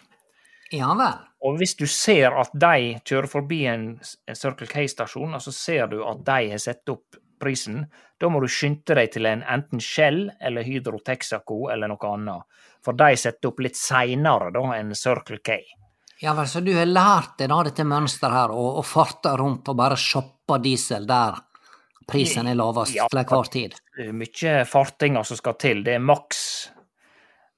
Ja 0.73 0.93
vel. 0.97 1.17
Og 1.43 1.57
hvis 1.59 1.75
du 1.77 1.85
ser 1.89 2.33
at 2.39 2.53
de 2.53 2.95
kjører 3.05 3.29
forbi 3.29 3.63
en, 3.69 3.87
en 3.99 4.37
Circle 4.37 4.69
K-stasjon, 4.69 5.35
og 5.35 5.43
så 5.43 5.53
ser 5.53 5.89
du 5.91 5.99
at 6.05 6.23
de 6.25 6.53
har 6.53 6.61
satt 6.61 6.89
opp 6.93 7.17
prisen, 7.41 7.83
da 8.21 8.29
må 8.31 8.39
du 8.39 8.47
skynde 8.47 8.95
deg 8.95 9.11
til 9.13 9.27
en 9.27 9.43
enten 9.43 9.81
Shell 9.83 10.29
eller 10.39 10.65
Hydro 10.65 11.01
Texaco 11.03 11.67
eller 11.73 11.91
noe 11.91 12.13
annet. 12.13 12.61
For 12.85 12.95
de 12.97 13.17
setter 13.19 13.51
opp 13.51 13.61
litt 13.65 13.77
seinere 13.79 14.53
enn 14.77 14.93
Circle 14.95 15.41
K. 15.43 15.59
Ja 16.21 16.33
vel, 16.37 16.47
så 16.47 16.59
du 16.63 16.71
har 16.77 16.85
lært 16.87 17.37
deg 17.41 17.49
da 17.51 17.61
dette 17.67 17.83
mønsteret 17.87 18.37
her, 18.37 18.53
og, 18.55 18.77
og 18.79 18.85
farta 18.87 19.33
rundt 19.39 19.67
og 19.71 19.75
bare 19.79 19.97
shoppa 19.99 20.59
diesel 20.63 21.07
der 21.09 21.39
prisen 22.07 22.47
er 22.47 22.55
lavest 22.59 22.95
Ja. 22.95 23.07
til 23.11 23.19
enhver 23.23 23.49
tid? 23.51 23.75
Det 23.97 24.09
mye 24.15 24.53
fartinger 24.67 25.23
som 25.27 25.37
skal 25.39 25.55
til. 25.59 25.83
Det 25.83 25.95
er 25.97 26.03
maks 26.03 26.43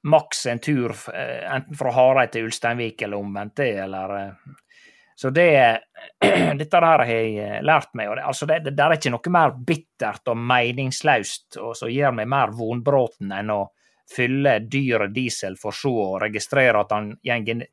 maks 0.06 0.44
en 0.46 0.60
tur 0.62 0.92
eh, 1.14 1.42
enten 1.50 1.74
fra 1.80 1.92
Hareid 1.96 2.30
til 2.36 2.46
Ulsteinvik 2.46 3.02
eller 3.02 3.18
omvendt 3.18 3.56
det, 3.58 3.72
eller 3.88 4.12
eh, 4.20 4.52
Så 5.18 5.30
det 5.34 5.48
Dette 6.60 6.70
der 6.70 6.86
har 6.86 7.06
jeg 7.10 7.38
eh, 7.42 7.62
lært 7.66 7.90
meg. 7.98 8.10
og 8.12 8.16
det, 8.20 8.24
altså 8.28 8.46
det, 8.46 8.60
det 8.70 8.84
er 8.86 8.94
ikke 9.00 9.14
noe 9.16 9.32
mer 9.34 9.56
bittert 9.66 10.28
og 10.30 10.38
meningsløst 10.38 11.58
og 11.58 11.74
som 11.80 11.90
gjør 11.90 12.14
meg 12.20 12.28
mer 12.30 12.54
vonbråten 12.54 13.32
enn 13.34 13.50
å 13.56 13.64
fylle 14.16 14.60
dyr 14.70 15.08
diesel 15.10 15.56
for 15.58 15.74
så 15.74 15.90
å 15.90 16.20
registrere 16.22 16.84
at 16.86 16.92
han 16.94 17.16
går 17.26 17.64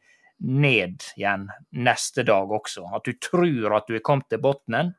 ned 0.42 1.04
igjen 1.16 1.46
neste 1.78 2.24
dag 2.26 2.50
også. 2.50 2.88
At 2.96 3.06
du 3.06 3.14
tror 3.22 3.76
at 3.76 3.88
du 3.88 3.96
er 3.96 4.04
kommet 4.04 4.28
til 4.32 4.42
bunnen, 4.42 4.92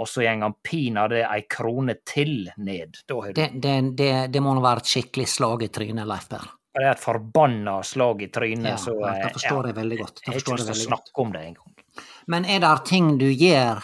og 0.00 0.08
så 0.08 0.24
går 0.24 0.40
han 0.40 0.56
pinadø 0.64 1.20
ei 1.20 1.44
krone 1.50 1.98
til 2.08 2.50
ned. 2.56 3.02
Du 3.06 3.20
Det, 3.34 3.50
det, 3.54 3.76
det, 3.96 4.12
det 4.32 4.42
må 4.42 4.54
nå 4.56 4.64
være 4.64 4.82
et 4.82 4.92
skikkelig 4.94 5.28
slag 5.28 5.62
i 5.66 5.70
trynet, 5.72 6.08
Leif 6.08 6.28
Per. 6.32 6.48
Det 6.72 6.86
er 6.86 6.94
et 6.94 7.02
forbanna 7.02 7.82
slag 7.84 8.22
i 8.24 8.30
trynet. 8.32 8.70
Ja, 8.70 8.78
så, 8.80 8.94
ja, 8.96 9.12
det 9.18 9.28
eh, 9.28 9.34
forstår 9.36 9.68
jeg 9.68 9.76
veldig 9.76 9.98
godt. 10.00 10.22
Jeg 10.24 10.32
har 10.32 10.40
ikke 10.40 10.56
lyst 10.56 10.70
til 10.70 10.74
å 10.74 10.84
snakke 10.86 11.24
om 11.24 11.34
det 11.34 11.42
engang. 11.50 12.06
Men 12.32 12.46
er 12.48 12.62
det 12.64 12.76
ting 12.88 13.10
du 13.20 13.28
gjør 13.28 13.82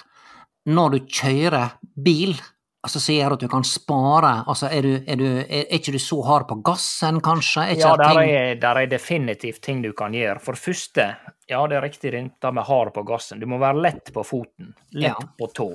når 0.73 0.97
du 0.97 0.99
kjører 1.05 1.77
bil? 2.09 2.33
Altså 2.87 3.01
Sier 3.03 3.33
at 3.35 3.41
du 3.43 3.49
kan 3.51 3.65
spare? 3.67 4.45
Altså 4.47 4.69
Er, 4.71 4.87
du, 4.87 4.93
er, 5.03 5.17
du, 5.19 5.25
er, 5.41 5.65
er 5.65 5.81
ikke 5.81 5.93
du 5.97 5.99
så 5.99 6.21
hard 6.23 6.47
på 6.49 6.61
gassen, 6.63 7.19
kanskje? 7.25 7.65
Er 7.73 7.81
Ja, 7.81 7.97
der 7.99 8.13
ting... 8.15 8.31
er, 8.31 8.55
der 8.63 8.81
er 8.85 8.87
definitivt 8.87 9.61
ting 9.67 9.83
du 9.83 9.91
kan 9.99 10.15
gjøre. 10.15 10.39
For 10.39 10.55
det 10.55 10.63
første, 10.63 11.09
ja, 11.51 11.65
det 11.67 11.77
er 11.77 11.83
riktig 11.83 12.13
det 12.15 12.53
med 12.55 12.65
hard 12.69 12.93
på 12.95 13.03
gassen. 13.09 13.41
Du 13.43 13.49
må 13.51 13.59
være 13.59 13.83
lett 13.83 14.13
på 14.15 14.23
foten. 14.25 14.75
Lett 14.95 15.11
Ja. 15.11 15.33
på 15.39 15.51
tå. 15.55 15.69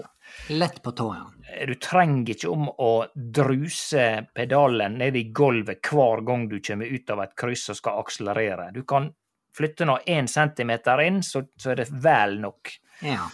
Lett 0.55 0.79
på 0.83 0.93
tå, 0.95 1.09
ja. 1.17 1.65
Du 1.67 1.75
trenger 1.75 2.33
ikke 2.33 2.49
om 2.49 2.69
å 2.71 3.05
druse 3.15 4.25
pedalen 4.33 4.95
ned 4.97 5.19
i 5.19 5.25
gulvet 5.35 5.83
hver 5.91 6.23
gang 6.25 6.47
du 6.49 6.59
kommer 6.63 6.87
ut 6.87 7.09
av 7.13 7.21
et 7.25 7.35
kryss 7.35 7.67
og 7.69 7.81
skal 7.81 7.99
akselerere. 7.99 8.71
Du 8.73 8.83
kan 8.87 9.11
flytte 9.53 9.85
nå 9.85 9.99
én 10.07 10.27
centimeter 10.31 11.03
inn, 11.03 11.19
så, 11.21 11.43
så 11.59 11.75
er 11.75 11.83
det 11.83 11.91
vel 11.91 12.39
nok. 12.41 12.71
Ja. 13.03 13.27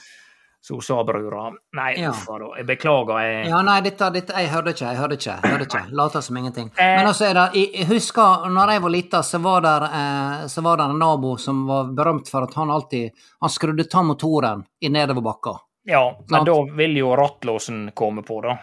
Så 0.61 0.81
sa 0.83 1.03
brura. 1.07 1.51
Nei, 1.73 1.93
Ja. 2.01 2.11
da. 2.11 2.49
Jeg 2.57 2.65
beklager. 2.67 3.19
Jeg, 3.23 3.47
Ja, 3.47 3.61
nei, 3.61 3.79
dette, 3.81 4.09
dette 4.11 4.33
Jeg 4.35 4.49
hørte 4.49 4.73
ikke, 4.73 4.89
jeg 4.91 4.97
hørte 4.97 5.15
ikke. 5.15 5.35
hørte 5.49 5.65
ikke. 5.67 5.83
Later 5.95 6.21
som 6.21 6.37
ingenting. 6.37 6.71
Eh. 6.77 6.95
Men 6.97 7.07
altså, 7.07 7.25
er 7.29 7.33
det, 7.33 7.45
jeg 7.77 7.87
husker 7.87 8.49
når 8.49 8.71
jeg 8.73 8.81
var 8.81 8.89
lita, 8.89 9.21
så 9.23 9.39
var 9.41 9.61
der, 9.61 9.83
eh, 9.83 10.47
så 10.47 10.61
var 10.61 10.77
det 10.77 10.89
en 10.89 10.99
nabo 10.99 11.37
som 11.37 11.65
var 11.67 11.85
berømt 11.95 12.27
for 12.29 12.43
at 12.43 12.53
han 12.55 12.69
alltid 12.69 13.11
Han 13.41 13.49
skrudde 13.49 13.87
av 13.95 14.05
motoren 14.05 14.65
i 14.81 14.89
nedoverbakka. 14.89 15.55
Ja, 15.85 16.17
men 16.29 16.45
da 16.45 16.53
vil 16.75 16.97
jo 16.97 17.15
rattlåsen 17.15 17.91
komme 17.95 18.21
på, 18.21 18.41
da. 18.43 18.57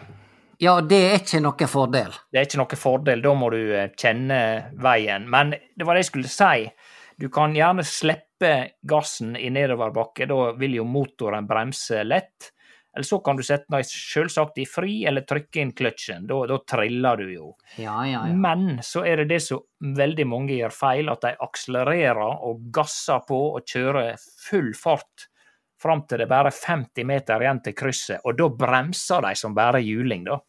Ja, 0.59 0.79
det 0.81 0.97
er 1.11 1.17
ikke 1.19 1.41
noen 1.41 1.67
fordel. 1.69 2.13
Det 2.31 2.39
er 2.39 2.45
ikke 2.45 2.57
noen 2.61 2.77
fordel, 2.77 3.21
da 3.21 3.33
må 3.33 3.49
du 3.51 3.59
eh, 3.75 3.89
kjenne 3.97 4.71
veien. 4.81 5.27
Men 5.29 5.51
det 5.51 5.85
var 5.85 5.95
det 5.97 6.05
jeg 6.05 6.11
skulle 6.11 6.29
si. 6.29 6.71
Du 7.17 7.29
kan 7.33 7.55
gjerne 7.55 7.83
slippe 7.83 8.53
gassen 8.85 9.33
i 9.37 9.49
nedoverbakke, 9.49 10.27
da 10.29 10.51
vil 10.59 10.77
jo 10.77 10.85
motoren 10.85 11.47
bremse 11.49 12.03
lett. 12.05 12.51
Eller 12.93 13.05
så 13.05 13.19
kan 13.25 13.37
du 13.37 13.43
sette 13.45 13.69
den 13.69 13.85
selvsagt 13.85 14.57
i 14.61 14.65
fri, 14.69 14.99
eller 15.05 15.25
trykke 15.25 15.61
inn 15.61 15.71
kløtsjen. 15.77 16.27
Da, 16.29 16.37
da 16.49 16.57
triller 16.65 17.17
du 17.21 17.31
jo. 17.33 17.49
Ja, 17.77 17.99
ja, 18.05 18.23
ja. 18.25 18.35
Men 18.37 18.79
så 18.85 19.03
er 19.05 19.21
det 19.21 19.31
det 19.33 19.41
som 19.45 19.65
veldig 19.97 20.27
mange 20.29 20.57
gjør 20.57 20.73
feil, 20.73 21.09
at 21.13 21.25
de 21.25 21.33
akselererer 21.45 22.21
og 22.49 22.69
gasser 22.73 23.25
på 23.25 23.41
og 23.57 23.65
kjører 23.69 24.15
full 24.47 24.71
fart 24.77 25.27
fram 25.81 26.03
til 26.09 26.23
det 26.23 26.29
bare 26.29 26.49
er 26.49 26.57
50 26.57 27.05
meter 27.05 27.43
igjen 27.43 27.61
til 27.65 27.75
krysset, 27.77 28.23
og 28.25 28.37
da 28.37 28.49
bremser 28.49 29.21
de 29.27 29.33
som 29.37 29.53
bare 29.57 29.81
juling, 29.85 30.25
da. 30.25 30.39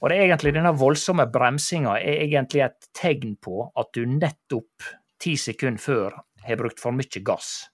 Og 0.00 0.08
det 0.08 0.16
er 0.16 0.26
egentlig 0.26 0.54
denne 0.56 0.72
voldsomme 0.80 1.26
bremsinga 1.30 1.98
er 2.00 2.24
egentlig 2.24 2.64
et 2.64 2.88
tegn 2.96 3.36
på 3.42 3.66
at 3.78 3.90
du 3.94 4.06
nettopp 4.08 4.88
ti 5.20 5.36
sekunder 5.36 5.80
før 5.82 6.16
har 6.46 6.56
brukt 6.56 6.80
for 6.80 6.92
mye 6.96 7.22
gass. 7.24 7.66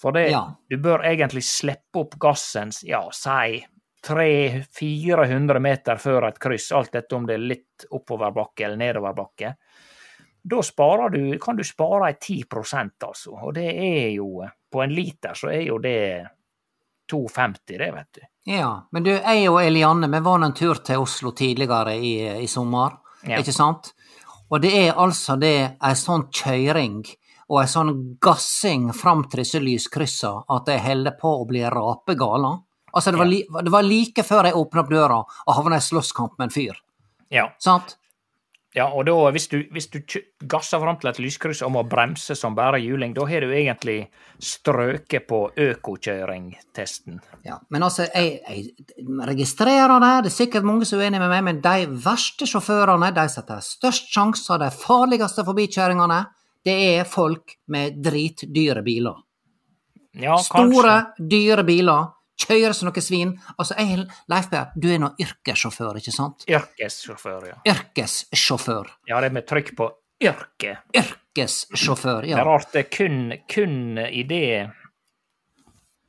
For 0.00 0.12
det, 0.16 0.30
Ja. 0.32 0.46
du 0.70 0.76
bør 0.82 1.04
egentlig 1.04 1.44
slippe 1.44 2.00
opp 2.00 2.16
gassen, 2.18 2.72
ja, 2.88 3.04
si 3.12 3.60
300-400 4.02 5.58
meter 5.60 5.96
før 5.96 6.28
et 6.28 6.38
kryss, 6.42 6.72
alt 6.72 6.92
dette 6.92 7.14
om 7.16 7.26
det 7.26 7.34
er 7.36 7.44
litt 7.52 7.84
oppoverbakke 7.90 8.64
eller 8.66 8.76
nedoverbakke. 8.80 9.54
Da 10.42 10.58
sparer 10.66 11.12
du, 11.14 11.38
kan 11.38 11.56
du 11.56 11.62
spare 11.64 12.08
ei 12.10 12.16
10% 12.18 13.04
altså. 13.06 13.36
Og 13.46 13.54
det 13.54 13.68
er 13.78 14.08
jo 14.16 14.42
På 14.72 14.80
en 14.82 14.90
liter 14.96 15.34
så 15.36 15.50
er 15.52 15.66
jo 15.66 15.76
det 15.78 16.26
2,50, 17.12 17.76
det, 17.78 17.90
vet 17.92 18.08
du. 18.16 18.20
Ja, 18.50 18.70
men 18.90 19.02
du, 19.04 19.10
jeg 19.12 19.48
og 19.50 19.58
Elianne, 19.62 20.08
vi 20.10 20.20
var 20.24 20.42
en 20.46 20.54
tur 20.56 20.78
til 20.80 20.96
Oslo 21.04 21.30
tidligere 21.36 21.92
i, 21.94 22.14
i 22.42 22.46
sommer, 22.48 22.96
Ja. 23.28 23.36
ikke 23.38 23.52
sant? 23.52 23.92
Og 24.52 24.60
det 24.60 24.72
er 24.76 24.98
altså 25.00 25.38
det 25.40 25.56
ei 25.80 25.94
sånn 25.96 26.26
kjøring 26.28 27.00
og 27.48 27.62
ei 27.62 27.68
sånn 27.72 27.92
gassing 28.20 28.90
fram 28.96 29.24
til 29.30 29.42
disse 29.42 29.60
lyskryssa 29.62 30.32
at 30.52 30.68
jeg 30.68 30.84
holder 30.84 31.16
på 31.20 31.32
å 31.40 31.46
bli 31.48 31.64
rapegala. 31.72 32.52
Altså, 32.92 33.14
det 33.14 33.20
var, 33.22 33.28
li, 33.30 33.40
det 33.48 33.72
var 33.72 33.86
like 33.86 34.24
før 34.28 34.50
jeg 34.50 34.58
åpna 34.60 34.84
opp 34.84 34.92
døra 34.92 35.18
og 35.24 35.54
havna 35.56 35.78
i 35.80 35.84
slåsskamp 35.84 36.36
med 36.36 36.50
en 36.50 36.52
fyr. 36.52 36.80
Ja. 37.32 37.46
Sant? 37.60 37.96
Ja, 38.72 38.86
og 38.88 39.04
da, 39.04 39.14
hvis 39.34 39.50
du, 39.52 39.58
hvis 39.68 39.90
du 39.92 39.98
gasser 40.48 40.80
fram 40.80 40.96
til 41.00 41.10
et 41.10 41.18
lyskryss 41.20 41.60
og 41.66 41.74
må 41.74 41.82
bremse 41.84 42.32
som 42.38 42.54
bare 42.56 42.80
juling, 42.80 43.12
da 43.12 43.26
har 43.28 43.44
du 43.44 43.50
egentlig 43.52 44.06
strøket 44.40 45.26
på 45.28 45.40
økokjøring-testen. 45.60 47.18
Ja, 47.44 47.58
men 47.68 47.84
altså, 47.84 48.06
jeg, 48.08 48.38
jeg 48.48 49.26
registrerer 49.28 49.92
det, 50.00 50.12
det 50.24 50.32
er 50.32 50.36
sikkert 50.38 50.64
mange 50.64 50.88
som 50.88 51.02
er 51.02 51.10
uenige 51.10 51.20
med 51.20 51.34
meg, 51.34 51.44
men 51.50 51.60
de 51.66 51.90
verste 52.06 52.48
sjåførene, 52.48 53.12
de 53.12 53.26
som 53.34 53.44
tar 53.50 53.60
størst 53.66 54.08
sjanser, 54.14 54.62
de 54.64 54.70
farligste 54.72 55.44
forbikjøringene, 55.44 56.22
det 56.64 56.78
er 56.94 57.04
folk 57.08 57.58
med 57.74 58.00
dritdyre 58.00 58.80
biler. 58.86 59.20
Ja, 60.16 60.38
Store, 60.40 60.96
dyre 61.18 61.64
biler, 61.64 62.08
kjører 62.40 62.72
som 62.74 62.88
noe 62.88 63.02
svin. 63.04 63.34
Altså, 63.58 63.74
jeg, 63.78 64.06
Leif 64.32 64.48
Per, 64.50 64.70
du 64.76 64.88
er 64.92 64.98
nå 65.02 65.12
yrkessjåfør, 65.20 65.98
ikke 66.00 66.12
sant? 66.14 66.44
Yrkessjåfør, 66.48 67.48
ja. 67.52 67.58
Yrkessjåfør. 67.74 68.90
Ja, 69.10 69.20
det 69.20 69.30
er 69.30 69.36
med 69.36 69.46
trykk 69.48 69.74
på 69.78 69.90
yrke. 70.22 70.78
Yrkessjåfør, 70.96 72.22
Det 72.26 72.36
er 72.38 72.44
rart 72.46 72.72
det 72.72 72.86
kun, 72.94 73.32
kun 73.48 73.98
i 73.98 74.22
det 74.28 74.70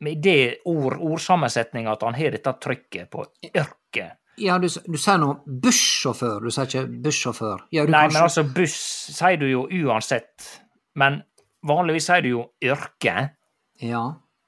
med 0.04 0.20
det 0.24 0.58
ord, 0.68 0.98
ordsammensetninga 1.00 1.94
at 1.96 2.02
han 2.04 2.18
har 2.18 2.34
dette 2.36 2.52
trykket 2.60 3.10
på 3.14 3.24
yrke. 3.54 4.10
Ja, 4.42 4.58
du, 4.60 4.66
du 4.68 4.98
sier 4.98 5.20
nå 5.22 5.30
bussjåfør, 5.46 6.42
du 6.44 6.52
sier 6.52 6.66
ikke 6.68 6.88
bussjåfør. 7.06 7.62
Ja, 7.72 7.86
Nei, 7.86 8.08
kanskje- 8.08 8.14
men 8.18 8.24
altså, 8.26 8.44
buss 8.58 8.76
sier 9.16 9.38
du 9.40 9.46
jo 9.48 9.62
uansett. 9.86 10.48
Men 11.00 11.22
vanligvis 11.66 12.10
sier 12.10 12.26
du 12.26 12.30
jo 12.34 12.44
yrke. 12.66 13.30
Ja. 13.86 14.02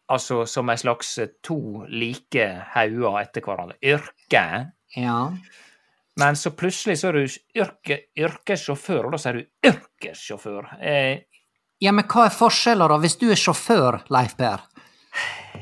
Altså 0.08 0.44
som 0.46 0.70
en 0.70 0.78
slags 0.78 1.16
to 1.44 1.58
like 1.90 2.46
hauger 2.76 3.20
etter 3.24 3.42
hverandre. 3.42 3.78
Yrke. 3.82 4.44
Ja. 4.96 5.32
Men 6.20 6.36
så 6.40 6.52
plutselig 6.56 7.00
så 7.02 7.10
er 7.10 7.18
du 7.18 7.38
yrke, 7.60 7.98
yrkessjåfør, 8.16 9.06
og 9.10 9.16
da 9.16 9.18
sier 9.20 9.40
du 9.42 9.72
yrkessjåfør. 9.72 10.76
Eh, 10.82 11.18
Ja, 11.84 11.92
men 11.92 12.06
hva 12.08 12.24
er 12.30 12.32
forskjellen 12.32 12.88
da, 12.88 12.96
hvis 13.04 13.18
du 13.20 13.26
er 13.34 13.36
sjåfør, 13.36 13.98
Leif 14.10 14.38
Per? 14.40 14.62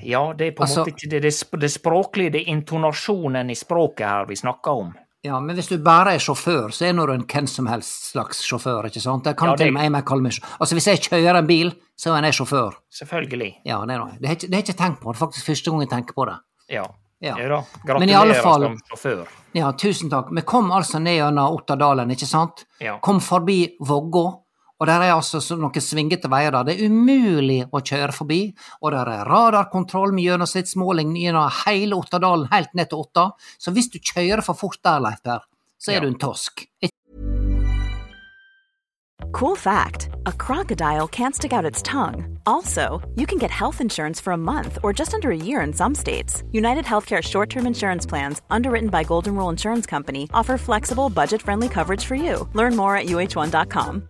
ja, 0.03 0.33
det 0.37 0.45
er 0.47 0.51
på 0.51 0.61
en 0.63 0.67
Altså- 0.67 0.83
måte 0.85 0.91
ikke 0.93 1.09
det, 1.09 1.21
det, 1.23 1.59
det 1.61 1.71
språklige, 1.71 2.31
det 2.31 2.41
er 2.43 2.51
intonasjonen 2.53 3.49
i 3.49 3.55
språket 3.55 4.05
her 4.07 4.25
vi 4.29 4.35
snakker 4.35 4.71
om. 4.83 4.93
Ja, 5.23 5.39
men 5.39 5.55
hvis 5.55 5.69
du 5.71 5.77
bare 5.79 6.13
er 6.17 6.19
sjåfør, 6.19 6.67
så 6.75 6.85
er 6.89 6.93
nå 6.93 7.05
du 7.07 7.13
en 7.13 7.23
hvem 7.23 7.47
som 7.47 7.67
helst 7.71 8.09
slags 8.11 8.41
sjåfør, 8.43 8.89
ikke 8.89 8.99
sant? 9.01 9.23
Det 9.23 9.37
kan 9.39 9.47
Ja, 9.49 9.55
til 9.55 9.65
det- 9.65 9.71
og 9.71 9.73
med 9.73 9.83
jeg 9.83 9.91
meg 9.91 10.05
kalle 10.05 10.21
meg 10.21 10.33
Altså, 10.59 10.75
hvis 10.75 10.85
jeg 10.87 10.99
kjører 10.99 11.37
en 11.39 11.47
bil, 11.47 11.71
så 11.97 12.11
er 12.17 12.23
jeg 12.23 12.33
sjåfør. 12.33 12.73
Selvfølgelig. 12.91 13.55
Ja, 13.65 13.79
det 13.85 13.95
er 13.95 13.99
noe. 13.99 14.11
Det 14.19 14.27
har 14.27 14.35
jeg 14.35 14.63
ikke, 14.65 14.75
tenkt 14.77 14.99
på. 14.99 15.13
Det 15.13 15.21
er 15.21 15.25
faktisk 15.27 15.45
første 15.45 15.71
gang 15.71 15.79
jeg 15.79 15.89
tenker 15.89 16.13
på 16.13 16.25
det. 16.25 16.35
Ja. 16.69 16.83
Ja. 17.21 17.37
Ja 17.37 17.47
da. 17.47 17.63
Men 17.99 18.09
i 18.09 18.13
alle 18.13 18.33
Gratulerer 18.33 18.43
fall- 18.43 18.61
som 18.63 18.77
sjåfør. 18.91 19.27
Ja, 19.55 19.71
tusen 19.71 20.09
takk. 20.09 20.29
Vi 20.35 20.41
kom 20.41 20.71
altså 20.71 20.99
ned 21.01 21.15
gjennom 21.21 21.55
Otterdalen, 21.57 22.09
ikke 22.11 22.27
sant? 22.27 22.65
Ja. 22.81 22.97
Kom 22.99 23.19
forbi 23.21 23.77
Vågå, 23.81 24.42
og 24.79 24.87
der 24.89 25.01
er 25.05 25.13
altså 25.15 25.39
noen 25.55 25.81
svingete 25.81 26.29
veier 26.31 26.51
der. 26.51 26.63
Det 26.67 26.75
er 26.79 26.89
umulig 26.89 27.61
å 27.71 27.79
kjøre 27.79 28.11
forbi, 28.15 28.41
og 28.81 28.91
der 28.91 29.07
er 29.13 29.25
radarkontroll 29.29 30.11
med 30.13 30.25
gjennomsnittsmåling 30.25 31.13
gjennom 31.15 31.49
hele 31.65 31.95
Ottadalen 31.95 32.49
helt 32.51 32.73
ned 32.75 32.89
til 32.89 33.05
Otta. 33.05 33.29
Så 33.59 33.71
hvis 33.71 33.89
du 33.93 33.99
kjører 33.99 34.43
for 34.43 34.53
fort 34.59 34.79
der, 34.83 34.99
Leif 34.99 35.21
Per, 35.23 35.39
så 35.79 35.91
er 35.91 35.93
Ja. 35.95 35.99
du 36.01 36.07
en 36.07 36.19
tosk. 36.19 36.65
Cool 39.31 39.55
fact 39.55 40.09
a 40.25 40.31
crocodile 40.31 41.07
can't 41.07 41.33
stick 41.35 41.53
out 41.53 41.65
its 41.65 41.81
tongue. 41.81 42.37
Also, 42.45 43.01
you 43.15 43.25
can 43.25 43.37
get 43.39 43.49
health 43.51 43.79
insurance 43.81 44.19
for 44.21 44.33
a 44.33 44.37
month 44.37 44.77
or 44.83 44.91
just 44.93 45.13
under 45.13 45.31
a 45.31 45.37
year 45.37 45.61
in 45.61 45.73
some 45.73 45.95
states. 45.95 46.43
United 46.51 46.85
Healthcare 46.85 47.21
short 47.21 47.49
term 47.49 47.65
insurance 47.65 48.05
plans, 48.05 48.41
underwritten 48.49 48.89
by 48.89 49.03
Golden 49.03 49.35
Rule 49.35 49.49
Insurance 49.49 49.85
Company, 49.89 50.29
offer 50.33 50.57
flexible, 50.57 51.09
budget 51.09 51.41
friendly 51.41 51.69
coverage 51.69 52.05
for 52.05 52.15
you. 52.15 52.47
Learn 52.53 52.75
more 52.75 52.95
at 52.97 53.07
uh1.com. 53.07 54.09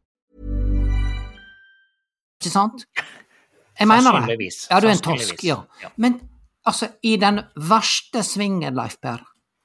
Ikke 2.41 2.49
sant? 2.53 2.85
Jeg 3.79 3.87
mener 3.87 4.25
det. 4.25 4.49
Ja, 4.69 4.79
du 4.81 4.87
er 4.89 4.95
en 4.95 5.01
torsk, 5.05 5.43
ja. 5.45 5.59
Men 6.01 6.19
altså, 6.67 6.89
i 7.05 7.15
den 7.21 7.39
verste 7.69 8.23
svingen, 8.25 8.73
Leif 8.77 8.97
Per, 9.01 9.21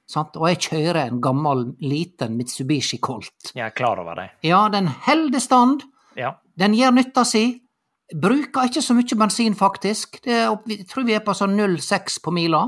sant? 0.09 0.37
og 0.37 0.49
jeg 0.53 0.61
kjører 0.69 1.07
en 1.09 1.21
gammel, 1.25 1.71
liten 1.81 2.37
Mitsubishi 2.37 2.99
Colt 3.03 3.51
Jeg 3.55 3.65
er 3.67 3.75
klar 3.77 3.99
over 4.01 4.15
det. 4.21 4.29
Ja, 4.47 4.67
den 4.73 4.89
holder 5.09 5.41
stand, 5.41 5.83
Ja. 6.17 6.35
den 6.59 6.75
gjør 6.77 6.95
nytta 6.97 7.25
si. 7.25 7.63
Bruker 8.15 8.69
ikke 8.69 8.83
så 8.85 8.95
mye 8.95 9.17
bensin, 9.19 9.55
faktisk. 9.59 10.21
Det 10.23 10.33
er, 10.33 10.53
jeg 10.69 10.87
tror 10.89 11.05
vi 11.09 11.17
er 11.17 11.25
på 11.27 11.35
sånn 11.35 11.57
0,6 11.59 12.21
på 12.23 12.31
mila. 12.33 12.61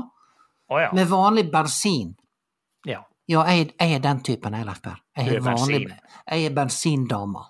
Oh, 0.69 0.77
ja. 0.81 0.89
Med 0.93 1.07
vanlig 1.07 1.51
bensin. 1.51 2.15
ja. 2.85 3.03
Ja, 3.29 3.43
jeg, 3.45 3.75
jeg 3.79 3.93
er 3.93 3.99
den 4.01 4.23
typen, 4.25 4.55
jeg, 4.57 4.65
Leif 4.65 4.79
Per. 4.81 4.95
Jeg 5.15 5.27
er 5.27 5.35
er 5.37 5.41
vanlig, 5.45 5.83
bensin. 5.85 5.99
jeg 6.31 6.45
er 6.45 6.53
bensindama. 6.55 7.43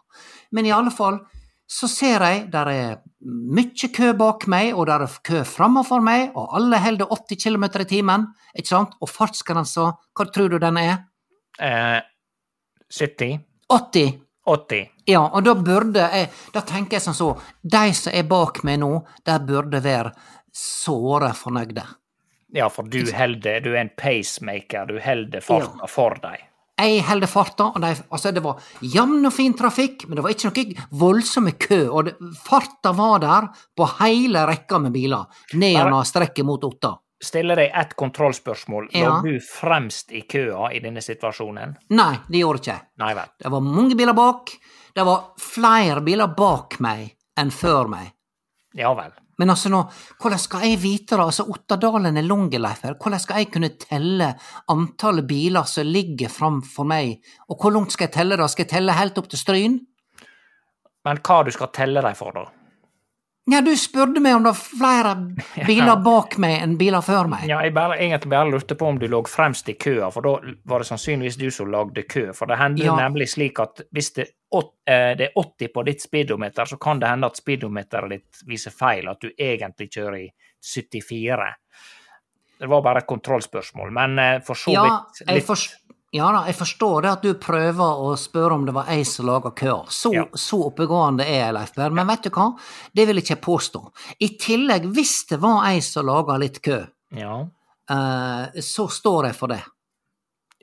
Men 0.51 0.65
i 0.67 0.71
alle 0.75 0.91
fall, 0.91 1.21
så 1.69 1.87
ser 1.91 2.23
jeg 2.25 2.45
der 2.53 2.71
er 2.73 2.95
mye 3.21 3.89
kø 3.93 4.13
bak 4.17 4.47
meg, 4.49 4.71
og 4.73 4.87
der 4.89 5.05
er 5.05 5.19
kø 5.25 5.43
framfor 5.45 6.01
meg, 6.01 6.31
og 6.33 6.55
alle 6.57 6.79
holder 6.81 7.11
80 7.13 7.43
km 7.43 7.67
i 7.83 7.85
timen, 7.89 8.25
ikke 8.57 8.71
sant? 8.71 8.95
Og 9.01 9.11
fartsgrensa, 9.11 9.91
hva 10.17 10.27
tror 10.33 10.49
du 10.49 10.57
den 10.61 10.79
er? 10.81 10.95
Eh, 11.59 11.99
70? 12.89 13.45
80. 13.69 14.17
80? 14.49 14.89
Ja, 15.05 15.21
og 15.27 15.43
da 15.45 15.53
burde 15.53 16.01
jeg 16.09 16.29
Da 16.53 16.61
tenker 16.65 16.97
jeg 16.97 17.03
som 17.03 17.13
så, 17.13 17.33
de 17.61 17.93
som 17.93 18.13
er 18.15 18.25
bak 18.25 18.63
meg 18.65 18.79
nå, 18.81 18.93
de 19.27 19.35
burde 19.45 19.83
være 19.83 20.13
såre 20.55 21.33
fornøyde. 21.37 21.85
Ja, 22.55 22.69
for 22.73 22.89
du 22.89 23.03
holder 23.13 23.61
Du 23.61 23.75
er 23.75 23.83
en 23.83 23.91
pacemaker. 23.97 24.89
Du 24.89 24.97
holder 25.03 25.43
farta 25.45 25.87
for 25.91 26.17
deg. 26.23 26.48
Jeg 26.79 27.03
holder 27.09 27.27
farta, 27.27 27.65
og 27.75 27.81
de, 27.83 27.91
altså 28.09 28.31
det 28.31 28.43
var 28.43 28.61
jevn 28.79 29.27
og 29.27 29.33
fin 29.35 29.55
trafikk, 29.57 30.05
men 30.07 30.15
det 30.15 30.23
var 30.23 30.31
ikke 30.35 30.51
noe 30.51 30.87
voldsomme 31.01 31.53
kø, 31.59 31.81
og 31.89 32.07
det, 32.07 32.15
farta 32.45 32.93
var 32.95 33.19
der 33.23 33.49
på 33.75 33.87
hele 33.99 34.45
rekka 34.47 34.79
med 34.79 34.95
biler, 34.95 35.27
ned 35.59 35.75
gjennom 35.75 36.07
strekket 36.07 36.47
mot 36.47 36.63
Otta. 36.63 36.95
Stiller 37.19 37.59
deg 37.59 37.73
ett 37.75 37.97
kontrollspørsmål. 37.99 38.87
Ja. 38.95 39.17
Lå 39.19 39.33
du 39.33 39.41
fremst 39.43 40.13
i 40.15 40.21
køa 40.23 40.69
i 40.71 40.79
denne 40.79 41.03
situasjonen? 41.03 41.75
Nei, 41.91 42.13
det 42.29 42.43
gjorde 42.45 42.63
ikke. 42.63 42.77
Nei 43.03 43.11
vel. 43.17 43.33
Det 43.43 43.51
var 43.51 43.65
mange 43.65 43.97
biler 43.99 44.15
bak, 44.15 44.53
det 44.95 45.03
var 45.07 45.33
flere 45.43 45.99
biler 46.05 46.31
bak 46.37 46.79
meg 46.79 47.09
enn 47.39 47.51
før 47.51 47.91
meg. 47.91 48.13
Ja 48.79 48.93
vel. 48.95 49.11
Men 49.39 49.53
altså 49.53 49.71
nå, 49.71 49.79
hvordan 50.19 50.41
skal 50.41 50.65
jeg 50.67 50.81
vite 50.83 51.15
det? 51.15 51.23
Altså, 51.23 51.45
Ottadalen 51.47 52.19
er 52.19 52.27
lang, 52.27 52.49
Leif 52.51 52.83
her. 52.83 52.97
Hvordan 52.99 53.23
skal 53.23 53.41
jeg 53.41 53.51
kunne 53.53 53.71
telle 53.79 54.33
antallet 54.71 55.27
biler 55.29 55.69
som 55.69 55.87
ligger 55.87 56.31
framfor 56.33 56.87
meg? 56.89 57.21
Og 57.47 57.59
hvor 57.61 57.73
langt 57.75 57.95
skal 57.95 58.09
jeg 58.09 58.17
telle 58.17 58.39
det? 58.39 58.49
Skal 58.51 58.67
jeg 58.67 58.73
telle 58.75 58.99
helt 58.99 59.19
opp 59.21 59.31
til 59.31 59.39
Stryn? 59.39 59.79
Men 61.07 61.21
hva 61.23 61.43
du 61.47 61.53
skal 61.55 61.71
telle 61.75 62.03
deg 62.03 62.17
for, 62.19 62.35
da? 62.35 62.58
Ja, 63.49 63.61
du 63.65 63.71
spurte 63.79 64.21
meg 64.21 64.35
om 64.35 64.43
det 64.45 64.51
var 64.51 64.59
flere 64.59 65.13
biler 65.69 66.01
bak 66.05 66.35
meg 66.41 66.59
enn 66.63 66.75
biler 66.79 67.01
før 67.05 67.29
meg. 67.31 67.47
Ja, 67.49 67.61
jeg 67.65 67.73
bare, 67.73 67.97
egentlig 67.97 68.29
bare 68.29 68.49
lurte 68.51 68.75
på 68.77 68.87
om 68.89 68.99
du 69.01 69.07
lå 69.09 69.21
fremst 69.27 69.69
i 69.71 69.75
køa, 69.79 70.11
for 70.13 70.25
da 70.27 70.33
var 70.69 70.83
det 70.83 70.89
sannsynligvis 70.91 71.37
du 71.39 71.47
som 71.53 71.71
lagde 71.73 72.03
kø. 72.09 72.27
For 72.37 72.45
det 72.51 72.59
hender 72.61 72.85
Ja. 72.85 72.95
nemlig 72.99 73.29
slik 73.33 73.59
at 73.63 73.81
hvis 73.95 74.11
det, 74.19 74.27
eh, 74.53 75.15
det 75.17 75.29
er 75.29 75.33
80 75.35 75.73
på 75.73 75.85
ditt 75.85 76.01
speedometer, 76.01 76.65
så 76.65 76.77
kan 76.77 76.99
det 76.99 77.09
hende 77.09 77.25
at 77.27 77.37
speedometeret 77.37 78.09
ditt 78.09 78.43
viser 78.47 78.71
feil, 78.71 79.07
at 79.09 79.19
du 79.21 79.31
egentlig 79.37 79.89
kjører 79.89 80.19
i 80.25 80.29
74. 80.61 81.55
Det 82.59 82.67
var 82.67 82.81
bare 82.83 82.99
et 82.99 83.07
kontrollspørsmål, 83.07 83.91
men 83.95 84.19
eh, 84.19 84.39
for 84.43 84.53
så 84.59 84.73
Ja, 84.75 84.83
vidt 84.83 85.21
jeg, 85.25 85.35
litt 85.39 85.75
ja 86.11 86.31
da, 86.33 86.39
jeg 86.47 86.55
forstår 86.57 87.01
det 87.05 87.09
at 87.11 87.21
du 87.21 87.33
prøver 87.37 87.99
å 88.01 88.15
spørre 88.17 88.55
om 88.57 88.63
det 88.65 88.73
var 88.73 88.87
jeg 88.89 89.05
som 89.05 89.27
laga 89.29 89.51
køa. 89.51 89.83
Så, 89.93 90.11
Ja. 90.15 90.23
så 90.33 90.57
oppegående 90.71 91.21
er 91.27 91.45
jeg, 91.45 91.53
Leif 91.53 91.73
Berr. 91.75 91.91
Men 91.93 92.07
vet 92.07 92.23
du 92.23 92.29
hva? 92.33 92.47
Det 92.95 93.05
vil 93.07 93.15
jeg 93.21 93.25
ikke 93.27 93.41
påstå. 93.45 93.81
I 94.19 94.29
tillegg, 94.41 94.87
hvis 94.95 95.27
det 95.29 95.39
var 95.39 95.65
jeg 95.69 95.83
som 95.83 96.05
laga 96.09 96.37
litt 96.41 96.61
kø, 96.65 96.87
Ja. 97.15 97.39
uh, 97.91 98.45
så 98.61 98.87
står 98.89 99.25
jeg 99.29 99.35
for 99.35 99.47
det. 99.47 99.61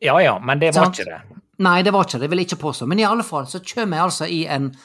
ja 0.03 0.19
ja, 0.21 0.39
men 0.39 0.59
det 0.59 0.75
var 0.75 0.85
sånn? 0.87 0.93
ikke 0.93 1.05
det. 1.05 1.41
Nei, 1.59 1.83
det 1.83 1.93
var 1.93 2.05
ikke 2.05 2.19
det, 2.19 2.21
det 2.21 2.31
vil 2.31 2.39
jeg 2.39 2.47
ikke 2.51 2.63
påstå. 2.67 2.87
Men 2.87 2.99
i 3.01 3.05
alle 3.05 3.23
fall 3.25 3.47
så 3.47 3.61
kommer 3.65 3.97
jeg 3.97 4.05
altså 4.05 4.27
i 4.29 4.47
en 4.47 4.77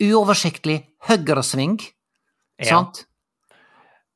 uoversiktlig 0.00 0.84
høyresving, 1.08 1.80
Ja. 2.60 2.68
sant? 2.70 3.04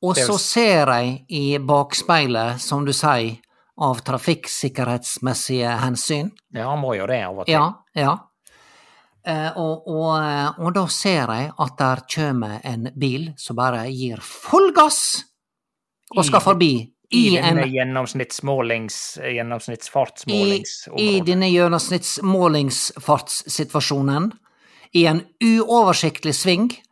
Og 0.03 0.17
så 0.17 0.39
ser 0.39 0.87
jeg 0.87 1.25
i 1.29 1.59
bakspeilet, 1.59 2.59
som 2.61 2.85
du 2.85 2.93
sier, 2.93 3.39
av 3.81 3.95
trafikksikkerhetsmessige 4.05 5.71
hensyn. 5.81 6.31
Ja, 6.53 6.69
han 6.71 6.81
må 6.83 6.95
jo 6.99 7.07
det 7.09 7.27
av 7.27 7.39
og 7.39 7.47
til. 7.47 7.55
Ja, 7.55 7.73
ja. 7.97 8.19
Eh, 9.27 9.57
og, 9.57 9.87
og, 9.87 10.19
eh, 10.19 10.51
og 10.59 10.73
da 10.75 10.87
ser 10.91 11.31
jeg 11.31 11.53
at 11.63 11.77
der 11.79 12.01
kommer 12.11 12.61
en 12.67 12.89
bil 12.99 13.33
som 13.39 13.57
bare 13.57 13.87
gir 13.91 14.19
full 14.23 14.73
gass 14.75 15.25
og 16.17 16.25
skal 16.27 16.41
forbi. 16.43 16.89
I, 17.13 17.29
I, 17.29 17.37
denne 17.37 17.67
gjennomsnittsmålings... 17.69 19.19
i, 19.21 19.35
Gjennomsnittsfartsmålingsområdet. 19.37 21.05
I 21.05 21.21
denne 21.27 21.49
gjennomsnittsmålingsfartssituasjonen. 21.53 24.33
i 24.93 25.07
en 25.07 25.23
uoversiktlig 25.45 26.35
sving, 26.37 26.83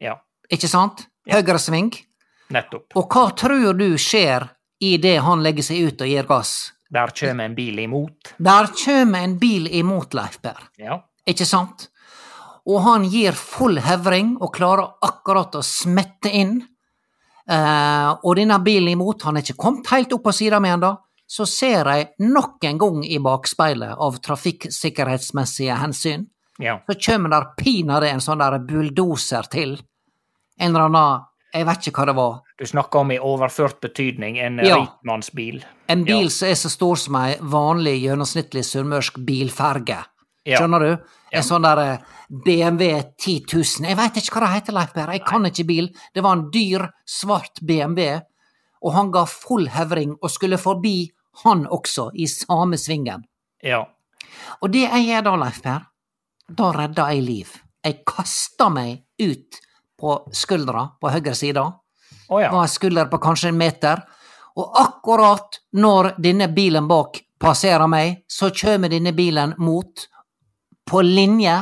Ja, 0.00 0.14
ikke 0.50 0.68
sant? 0.68 1.06
Høyresving. 1.30 1.92
nettopp. 2.50 2.96
Og 2.96 3.08
hva 3.10 3.30
tror 3.34 3.74
du 3.78 3.98
skjer 3.98 4.48
idet 4.80 5.20
han 5.22 5.42
legger 5.42 5.66
seg 5.66 5.88
ut 5.88 6.02
og 6.04 6.10
gir 6.10 6.28
gass? 6.28 6.56
Der 6.88 7.12
kjem 7.12 7.42
en 7.44 7.54
bil 7.56 7.78
imot. 7.82 8.32
Der 8.40 8.70
kjem 8.72 9.14
en 9.18 9.36
bil 9.40 9.68
imot 9.76 10.14
Leif 10.16 10.38
Per. 10.42 10.60
Ja. 10.80 11.02
ikke 11.28 11.44
sant? 11.44 11.90
Og 12.68 12.80
han 12.84 13.04
gir 13.08 13.36
full 13.36 13.80
hevring 13.80 14.36
og 14.40 14.54
klarer 14.56 14.96
akkurat 15.04 15.56
å 15.56 15.64
smette 15.64 16.32
inn. 16.32 16.58
Eh, 17.48 18.08
og 18.12 18.36
denne 18.36 18.58
bilen 18.64 18.92
imot, 18.92 19.24
han 19.24 19.36
er 19.36 19.44
ikke 19.44 19.60
kommet 19.60 19.92
helt 19.92 20.12
opp 20.16 20.26
på 20.28 20.34
sida 20.36 20.60
mi 20.60 20.72
ennå. 20.72 20.94
Så 21.28 21.44
ser 21.48 21.88
jeg 21.92 22.08
nok 22.24 22.64
en 22.64 22.80
gang 22.80 23.00
i 23.04 23.18
bakspeilet 23.20 24.00
av 24.00 24.16
trafikksikkerhetsmessige 24.24 25.74
hensyn, 25.76 26.24
ja. 26.56 26.78
så 26.88 26.96
kommer 27.04 27.34
der 27.34 27.50
pinadø 27.58 28.08
en 28.08 28.22
sånn 28.24 28.40
der 28.40 28.56
bulldoser 28.64 29.48
til. 29.52 29.74
En 30.56 30.72
eller 30.72 30.88
annen 30.88 31.26
Jeg 31.54 31.64
vet 31.64 31.86
ikke 31.88 32.02
hva 32.02 32.06
det 32.10 32.14
var. 32.18 32.34
Du 32.58 32.64
snakker 32.68 33.00
om 33.00 33.10
i 33.10 33.18
overført 33.18 33.80
betydning 33.80 34.38
en 34.38 34.58
Ja. 34.58 34.76
rikmannsbil. 34.82 35.62
En 35.88 36.04
bil 36.04 36.24
Ja. 36.24 36.28
som 36.28 36.48
er 36.48 36.54
så 36.54 36.68
stor 36.70 36.96
som 36.96 37.14
ei 37.16 37.36
vanlig 37.40 38.02
gjennomsnittlig 38.02 38.64
sunnmørsk 38.64 39.24
bilferge. 39.24 40.04
Ja. 40.44 40.58
Skjønner 40.58 40.78
du? 40.80 41.02
En 41.32 41.42
sånn 41.42 41.62
der 41.62 41.98
BMW 42.30 43.02
10 43.18 43.46
000. 43.52 43.88
Jeg 43.88 43.96
veit 43.96 44.14
ikke 44.16 44.34
hva 44.36 44.40
det 44.40 44.54
heter, 44.62 44.72
Leif 44.72 44.92
Berr. 44.94 45.12
Jeg 45.12 45.24
kan 45.24 45.42
ikke 45.44 45.66
bil. 45.66 45.88
Det 46.14 46.22
var 46.22 46.32
en 46.36 46.50
dyr, 46.50 46.88
svart 47.06 47.60
BMW, 47.62 48.20
og 48.82 48.92
han 48.94 49.10
ga 49.10 49.24
full 49.24 49.66
hevring 49.68 50.16
og 50.22 50.30
skulle 50.30 50.58
forbi 50.58 51.10
han 51.44 51.66
også, 51.66 52.10
i 52.14 52.26
samme 52.26 52.76
svingen. 52.76 53.24
Ja. 53.62 53.84
Og 54.62 54.70
det 54.72 54.88
jeg 54.90 55.06
gjør 55.08 55.24
da, 55.24 55.36
Leif 55.36 55.62
Per, 55.62 55.80
da 56.54 56.72
redder 56.72 57.12
jeg 57.14 57.22
liv. 57.22 57.56
Jeg 57.84 58.04
kaster 58.06 58.70
meg 58.70 59.02
ut 59.20 59.60
på 59.98 60.14
skuldra 60.32 60.86
på 61.00 61.10
høyre 61.10 61.34
side. 61.34 61.64
Oh, 62.28 62.42
ja. 62.42 62.52
Var 62.52 62.66
skulder 62.66 63.08
på 63.10 63.18
kanskje 63.18 63.48
en 63.52 63.58
meter. 63.58 64.02
Og 64.58 64.80
akkurat 64.80 65.60
når 65.72 66.12
denne 66.18 66.48
bilen 66.48 66.88
bak 66.88 67.20
passerer 67.38 67.86
meg, 67.86 68.24
så 68.26 68.50
kommer 68.50 68.90
denne 68.90 69.12
bilen 69.12 69.54
mot 69.58 70.08
på 70.90 71.02
linje, 71.02 71.54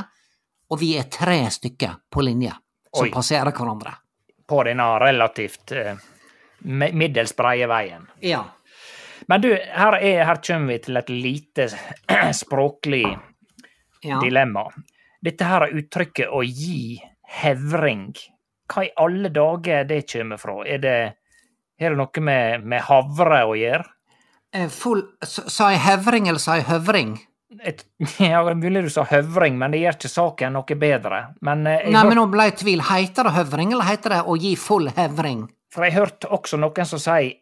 og 0.71 0.81
vi 0.81 0.95
er 0.99 1.09
tre 1.13 1.45
stykker 1.51 1.99
på 2.11 2.25
linje 2.25 2.53
som 2.93 3.05
Oi. 3.05 3.13
passerer 3.13 3.53
hverandre. 3.53 3.93
På 4.47 4.63
denne 4.65 4.87
relativt 5.03 5.73
eh, 5.73 5.99
middels 6.93 7.35
breie 7.37 7.67
veien. 7.69 8.07
Ja. 8.21 8.45
Men 9.27 9.43
du, 9.43 9.51
her, 9.53 9.99
er, 9.99 10.25
her 10.25 10.41
kommer 10.43 10.73
vi 10.73 10.79
til 10.87 10.97
et 10.97 11.11
lite 11.11 11.69
språklig 12.43 13.05
ja. 14.03 14.21
dilemma. 14.23 14.69
Dette 15.23 15.49
her 15.49 15.69
uttrykket 15.73 16.31
å 16.31 16.43
gi 16.47 16.97
hevring, 17.43 18.11
hva 18.73 18.87
i 18.87 18.93
alle 19.03 19.31
dager 19.35 19.87
det 19.89 20.03
kommer 20.13 20.41
fra? 20.41 20.59
Er 20.67 20.83
det, 20.83 20.99
er 21.79 21.95
det 21.95 22.01
noe 22.01 22.25
med, 22.25 22.67
med 22.67 22.85
havre 22.89 23.43
å 23.47 23.57
gjøre? 23.59 23.89
Eh, 24.57 24.69
Full, 24.73 25.03
sa 25.27 25.73
jeg 25.75 25.83
hevring 25.85 26.31
eller 26.31 26.43
sa 26.43 26.59
jeg 26.61 26.69
høvring? 26.71 27.17
Et, 27.63 27.85
ja, 28.21 28.43
det 28.47 28.57
mulig 28.61 28.87
du 28.87 28.91
sa 28.93 29.07
høvring, 29.09 29.59
men 29.61 29.75
det 29.75 29.83
gjør 29.85 30.01
ikke 30.01 30.13
saken 30.13 30.57
noe 30.59 30.79
bedre. 30.81 31.21
Men, 31.47 31.67
eh, 31.67 31.85
jeg, 31.85 31.95
Nei, 31.95 32.07
men 32.09 32.19
nå 32.21 32.27
ble 32.33 32.49
jeg 32.49 32.57
i 32.57 32.63
tvil. 32.65 32.87
Heter 32.91 33.29
det 33.29 33.37
høvring, 33.39 33.77
eller 33.77 33.89
heter 33.91 34.17
det 34.17 34.25
å 34.27 34.39
gi 34.41 34.57
full 34.61 34.91
hevring? 34.97 35.47
for 35.77 35.85
jeg 35.85 35.97
hørte 35.99 36.31
også 36.33 36.57
noen 36.61 36.89
som 36.89 37.01
sier 37.03 37.35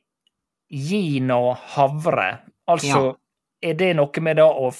gi 0.74 1.20
nå 1.22 1.40
havre. 1.76 2.28
Altså, 2.70 3.12
er 3.62 3.76
det 3.78 3.92
noe 3.94 4.24
med 4.24 4.40
da 4.40 4.48
å, 4.48 4.72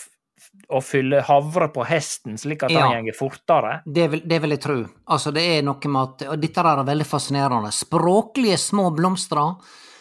å 0.75 0.81
fylle 0.83 1.23
havre 1.23 1.69
på 1.73 1.85
hesten, 1.87 2.37
slik 2.41 2.63
at 2.67 2.71
Ja. 2.75 2.89
han 2.91 3.05
går 3.07 3.15
fortere? 3.17 3.81
Det 3.87 4.09
vil, 4.11 4.23
det 4.27 4.41
vil 4.43 4.51
jeg 4.57 4.61
tro. 4.61 4.77
Altså, 5.09 5.33
det 5.33 5.45
er 5.59 5.63
noe 5.63 5.89
med 5.89 6.03
at 6.03 6.29
Og 6.35 6.41
dette 6.41 6.63
der 6.63 6.79
er 6.83 6.85
veldig 6.85 7.07
fascinerende. 7.07 7.71
Språklige 7.73 8.59
små 8.59 8.91
blomster 8.95 9.55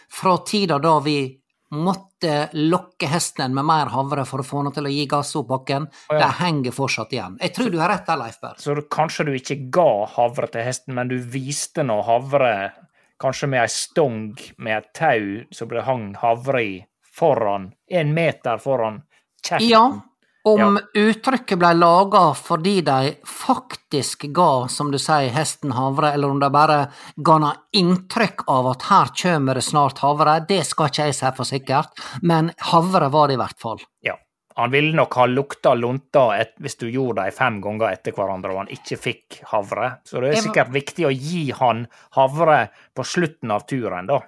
fra 0.09 0.38
tida 0.45 0.79
da 0.79 0.99
vi 0.99 1.39
måtte 1.73 2.49
lokke 2.53 3.07
hesten 3.09 3.53
med 3.53 3.65
mer 3.65 3.89
havre 3.89 4.25
for 4.29 4.43
å 4.43 4.45
få 4.45 4.59
henne 4.62 4.71
til 4.75 4.86
å 4.86 4.91
gi 4.93 5.05
gass 5.09 5.31
opp 5.39 5.47
bakken, 5.49 5.88
ja. 6.12 6.19
det 6.19 6.27
henger 6.38 6.71
fortsatt 6.75 7.12
igjen. 7.15 7.38
Jeg 7.41 7.53
tror 7.55 7.71
du 7.73 7.79
har 7.79 7.89
rett 7.89 8.05
der, 8.05 8.17
Leif 8.21 8.39
Berr. 8.41 8.55
Så 8.62 8.75
du- 8.75 8.81
kanskje 8.83 9.25
du 9.25 9.31
ikke 9.33 9.57
ga 9.71 10.05
havre 10.05 10.47
til 10.51 10.62
hesten, 10.62 10.93
men 10.93 11.07
du 11.07 11.17
viste 11.17 11.81
nå 11.83 12.03
havre, 12.05 12.71
kanskje 13.19 13.49
med 13.49 13.62
ei 13.62 13.67
stong 13.67 14.38
med 14.59 14.77
et 14.83 14.93
tau 14.93 15.43
som 15.51 15.67
det 15.69 15.83
hang 15.83 16.13
havre 16.21 16.62
i, 16.62 16.86
foran, 17.12 17.73
en 17.89 18.13
meter 18.13 18.57
foran 18.62 19.01
kjeften. 19.43 19.67
Ja, 19.69 20.01
om 20.45 20.75
Ja. 20.75 20.82
uttrykket 20.95 21.58
ble 21.60 21.73
laga 21.73 22.34
fordi 22.36 22.82
de 22.84 23.15
faktisk 23.25 24.25
ga, 24.34 24.67
som 24.67 24.91
du 24.91 24.97
sier, 24.99 25.29
hesten 25.32 25.71
havre, 25.71 26.13
eller 26.13 26.29
om 26.29 26.39
de 26.39 26.49
bare 26.49 26.91
ga 27.23 27.38
noe 27.39 27.53
inntrykk 27.73 28.43
av 28.47 28.67
at 28.73 28.82
her 28.89 29.06
kommer 29.21 29.53
det 29.56 29.63
snart 29.63 29.99
havre, 29.99 30.45
det 30.47 30.65
skal 30.65 30.88
ikke 30.89 31.06
jeg 31.08 31.15
si 31.15 31.32
for 31.38 31.45
sikkert, 31.45 31.88
men 32.21 32.51
havre 32.60 33.10
var 33.10 33.27
det 33.27 33.36
i 33.39 33.41
hvert 33.43 33.60
fall. 33.60 33.79
Ja. 34.03 34.15
Han 34.56 34.69
ville 34.69 34.93
nok 34.93 35.13
ha 35.15 35.25
lukta 35.25 35.73
lunta 35.73 36.39
et, 36.39 36.51
hvis 36.62 36.75
du 36.77 36.86
gjorde 36.91 37.23
dem 37.23 37.32
fem 37.34 37.56
ganger 37.60 37.89
etter 37.91 38.12
hverandre 38.13 38.51
og 38.51 38.58
han 38.58 38.67
ikke 38.67 38.99
fikk 39.01 39.39
havre. 39.49 39.97
Så 40.06 40.19
det 40.21 40.29
er 40.29 40.34
Jeg- 40.36 40.43
sikkert 40.43 40.69
viktig 40.71 41.06
å 41.08 41.12
gi 41.12 41.51
han 41.51 41.88
havre 42.12 42.69
på 42.95 43.03
slutten 43.03 43.49
av 43.51 43.65
turen, 43.65 44.06
da. 44.06 44.19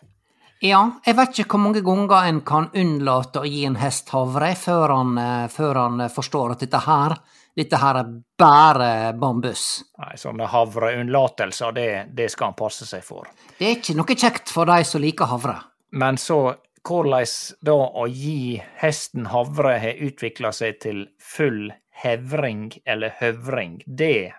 Ja, 0.63 0.81
jeg 1.03 1.17
vet 1.17 1.39
ikke 1.39 1.57
hvor 1.57 1.63
mange 1.65 1.81
ganger 1.83 2.29
en 2.29 2.41
kan 2.47 2.69
unnlate 2.73 3.41
å 3.43 3.47
gi 3.49 3.65
en 3.67 3.75
hest 3.79 4.11
havre 4.15 4.53
før 4.55 4.93
han, 4.95 5.17
eh, 5.19 5.47
før 5.51 5.81
han 5.81 6.05
eh, 6.05 6.11
forstår 6.11 6.55
at 6.55 6.63
dette 6.63 6.79
her, 6.85 7.17
dette 7.55 7.79
her 7.81 7.99
er 7.99 8.13
bare 8.39 8.89
bambus. 9.19 9.65
Nei, 9.99 10.15
Sånne 10.19 10.47
havreunnlatelser, 10.51 11.75
det, 11.75 11.89
det 12.15 12.29
skal 12.31 12.53
han 12.53 12.59
passe 12.59 12.87
seg 12.87 13.03
for. 13.03 13.27
Det 13.59 13.67
er 13.67 13.77
ikke 13.79 13.97
noe 13.99 14.15
kjekt 14.15 14.53
for 14.53 14.71
de 14.71 14.79
som 14.87 15.03
liker 15.03 15.31
havre. 15.31 15.57
Men 15.95 16.19
så 16.19 16.39
hvordan 16.85 17.25
da 17.65 17.75
å 17.75 18.07
gi 18.07 18.61
hesten 18.79 19.27
havre 19.33 19.77
har 19.81 20.01
utvikla 20.07 20.51
seg 20.55 20.79
til 20.83 21.05
full 21.19 21.71
hevring 22.03 22.69
eller 22.85 23.15
høvring, 23.19 23.81
det, 23.85 24.33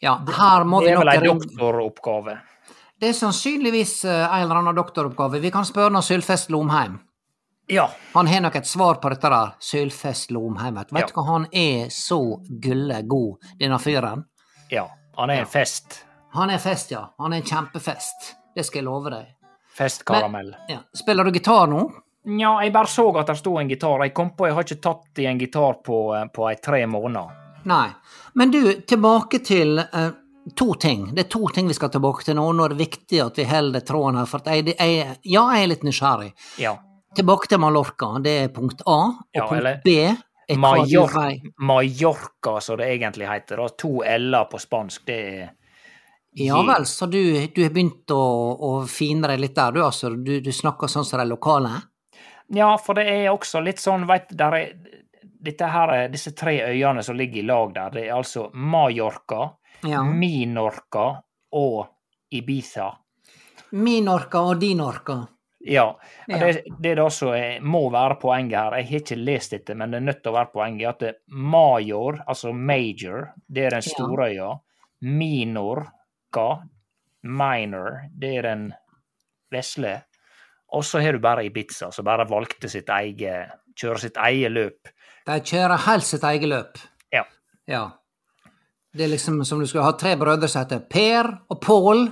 Ja, 0.00 0.18
her 0.20 0.64
må 0.68 0.82
det 0.82 0.90
vi 0.90 0.92
er 0.92 0.98
nok 0.98 1.04
vel 1.04 1.12
ei 1.14 1.28
doktoroppgave. 1.30 2.34
Det 3.00 3.08
er 3.08 3.16
sannsynligvis 3.18 4.04
eh, 4.04 4.24
en 4.36 4.42
eller 4.46 4.60
annen 4.62 4.76
doktoroppgave. 4.78 5.40
Vi 5.42 5.50
kan 5.50 5.64
spørre 5.66 6.02
Sylfest 6.02 6.50
Lomheim. 6.50 6.98
Ja. 7.66 7.88
Han 8.12 8.26
har 8.28 8.40
nok 8.44 8.56
et 8.60 8.66
svar 8.68 8.94
på 9.00 9.08
dette 9.10 9.28
der. 9.32 9.54
Sylfest 9.60 10.30
Lomheim. 10.30 10.74
Vet 10.78 10.88
du 10.92 10.98
Ja. 11.00 11.06
hva, 11.14 11.24
han 11.32 11.46
er 11.52 11.88
så 11.90 12.20
gulle 12.60 13.02
god, 13.08 13.38
denne 13.60 13.78
fyren. 13.78 14.24
ja. 14.70 14.88
Han 15.16 15.30
er 15.30 15.40
en 15.44 15.46
fest. 15.46 16.00
Han 16.34 16.50
er 16.50 16.58
fest, 16.58 16.90
ja. 16.90 17.04
Han 17.20 17.32
er 17.32 17.36
en 17.36 17.42
kjempefest. 17.46 18.32
Det 18.56 18.64
skal 18.66 18.80
jeg 18.80 18.84
love 18.84 19.10
deg. 19.10 19.26
Festkaramell. 19.76 20.56
Ja. 20.68 20.78
Spiller 20.94 21.24
du 21.24 21.30
gitar 21.30 21.66
nå? 21.70 21.84
Ja, 22.26 22.56
jeg 22.64 22.72
bare 22.72 22.86
så 22.90 23.04
at 23.20 23.26
det 23.30 23.36
sto 23.38 23.56
en 23.60 23.68
gitar. 23.70 24.02
Jeg 24.02 24.14
kom 24.14 24.30
på 24.34 24.46
jeg 24.48 24.54
har 24.56 24.64
ikke 24.66 24.80
tatt 24.82 25.18
i 25.22 25.26
en 25.30 25.38
gitar 25.38 25.78
på, 25.86 25.98
eh, 26.16 26.24
på 26.34 26.48
ei 26.50 26.56
tre 26.56 26.80
måneder. 26.86 27.30
Nei. 27.64 27.88
Men 28.34 28.50
du, 28.50 28.60
tilbake 28.82 29.38
til 29.44 29.78
eh, 29.78 30.10
to 30.56 30.74
ting. 30.74 31.06
Det 31.14 31.24
er 31.26 31.30
to 31.32 31.48
ting 31.48 31.68
vi 31.68 31.74
skal 31.74 31.88
tilbake 31.94 32.24
til 32.26 32.36
nå. 32.36 32.44
Nå 32.52 32.64
er 32.66 32.74
det 32.74 32.78
viktig 32.82 33.20
at 33.24 33.38
vi 33.40 33.44
holder 33.48 33.80
tråden 33.80 34.18
her. 34.20 34.26
For 34.28 34.40
jeg, 34.44 34.74
jeg, 34.78 35.16
ja, 35.24 35.44
jeg 35.54 35.62
er 35.64 35.70
litt 35.72 35.82
nysgjerrig. 35.86 36.32
Ja. 36.60 36.74
Tilbake 37.16 37.48
til 37.48 37.58
Mallorca. 37.62 38.12
Det 38.20 38.36
er 38.44 38.48
punkt 38.54 38.82
A. 38.86 38.98
Og 39.08 39.14
Ja, 39.32 39.46
punkt 39.48 39.58
eller- 39.60 39.80
B 39.84 39.88
er 40.04 40.56
vei- 40.56 41.40
Mallorca, 41.58 42.60
som 42.60 42.76
det 42.76 42.88
egentlig 42.98 43.28
heter. 43.28 43.56
Da. 43.56 43.68
To 43.68 44.02
l-er 44.02 44.44
på 44.50 44.58
spansk. 44.60 45.04
Det 45.06 45.18
er 45.42 45.50
Ja 46.36 46.60
vel, 46.66 46.82
så 46.84 47.06
du, 47.06 47.46
du 47.54 47.62
har 47.62 47.70
begynt 47.70 48.10
å, 48.10 48.22
å 48.58 48.70
fine 48.90 49.28
deg 49.30 49.38
litt 49.38 49.54
der, 49.54 49.70
du 49.72 49.80
altså. 49.84 50.10
Du, 50.24 50.40
du 50.42 50.50
snakker 50.52 50.90
sånn 50.90 51.04
som 51.06 51.20
de 51.20 51.28
lokale? 51.30 51.70
Ja, 52.52 52.72
for 52.76 52.94
det 52.98 53.06
er 53.08 53.28
også 53.30 53.62
litt 53.64 53.78
sånn, 53.78 54.04
veit 54.10 54.28
der 54.36 54.56
er 54.58 54.72
dette 55.44 55.68
her, 55.70 55.88
er- 55.94 56.08
Disse 56.10 56.32
tre 56.34 56.56
øyene 56.72 57.04
som 57.04 57.16
ligger 57.16 57.38
i 57.38 57.46
lag 57.46 57.72
der, 57.74 57.90
det 57.94 58.08
er 58.08 58.16
altså 58.16 58.48
Mallorca, 58.52 59.52
Ja. 59.84 60.02
Minorca 60.02 61.22
og 61.52 61.86
Ibiza. 62.32 62.90
Minorca 63.72 64.38
og 64.50 64.58
Dinorca. 64.60 65.18
Ja. 65.64 65.86
Ja. 66.28 66.38
Det, 66.38 66.64
det 66.80 66.96
da 66.98 67.08
som 67.10 67.28
er- 67.34 67.60
må 67.60 67.86
være 67.92 68.18
poenget 68.20 68.58
her, 68.58 68.74
jeg 68.76 68.86
har 68.88 68.98
ikke 69.00 69.16
lest 69.16 69.50
dette, 69.54 69.74
men 69.74 69.90
det 69.90 69.96
er 69.96 70.04
nødt 70.04 70.22
til 70.22 70.32
å 70.32 70.36
være 70.36 70.52
poenget, 70.52 70.88
at 70.88 70.98
det, 71.00 71.14
Major, 71.28 72.18
altså 72.28 72.52
major, 72.52 73.30
det 73.48 73.64
er 73.66 73.70
den 73.70 73.82
store 73.82 74.28
øya. 74.30 74.50
Minorca, 75.02 76.48
minor, 77.22 78.00
det 78.18 78.36
er 78.38 78.42
den 78.48 78.64
vesle. 79.52 80.02
Og 80.74 80.84
så 80.84 81.00
har 81.02 81.12
du 81.12 81.18
bare 81.22 81.44
Ibiza, 81.46 81.90
som 81.92 82.04
bare 82.04 82.26
valgte 82.28 82.68
sitt 82.68 82.88
eget, 82.90 83.52
kjøre 83.78 83.98
sitt 84.02 84.16
eget 84.16 84.52
løp. 84.52 84.88
De 85.26 85.36
kjører 85.40 85.78
helt 85.86 86.04
sitt 86.04 86.24
eget 86.28 86.48
løp. 86.50 86.78
Ja. 87.14 87.24
Ja. 87.70 87.84
Det 88.94 89.04
er 89.04 89.10
liksom 89.10 89.40
som 89.44 89.58
du 89.60 89.66
skulle 89.66 89.84
ha 89.88 89.92
tre 89.98 90.14
brødre 90.20 90.48
som 90.48 90.62
heter 90.62 90.84
Per 90.90 91.28
og 91.50 91.60
Pål, 91.64 92.04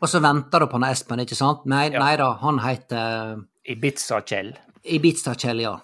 og 0.00 0.08
så 0.08 0.20
venter 0.24 0.62
du 0.64 0.66
på 0.72 0.78
han 0.78 0.86
Espen, 0.88 1.20
ikke 1.20 1.36
sant? 1.36 1.66
Nei, 1.68 1.90
Ja. 1.92 2.00
nei 2.00 2.14
da, 2.16 2.30
han 2.40 2.58
heter 2.64 3.42
Ibiza-Kjell. 3.68 4.54
Ibiza-Kjell, 4.84 5.60
ja. 5.60 5.74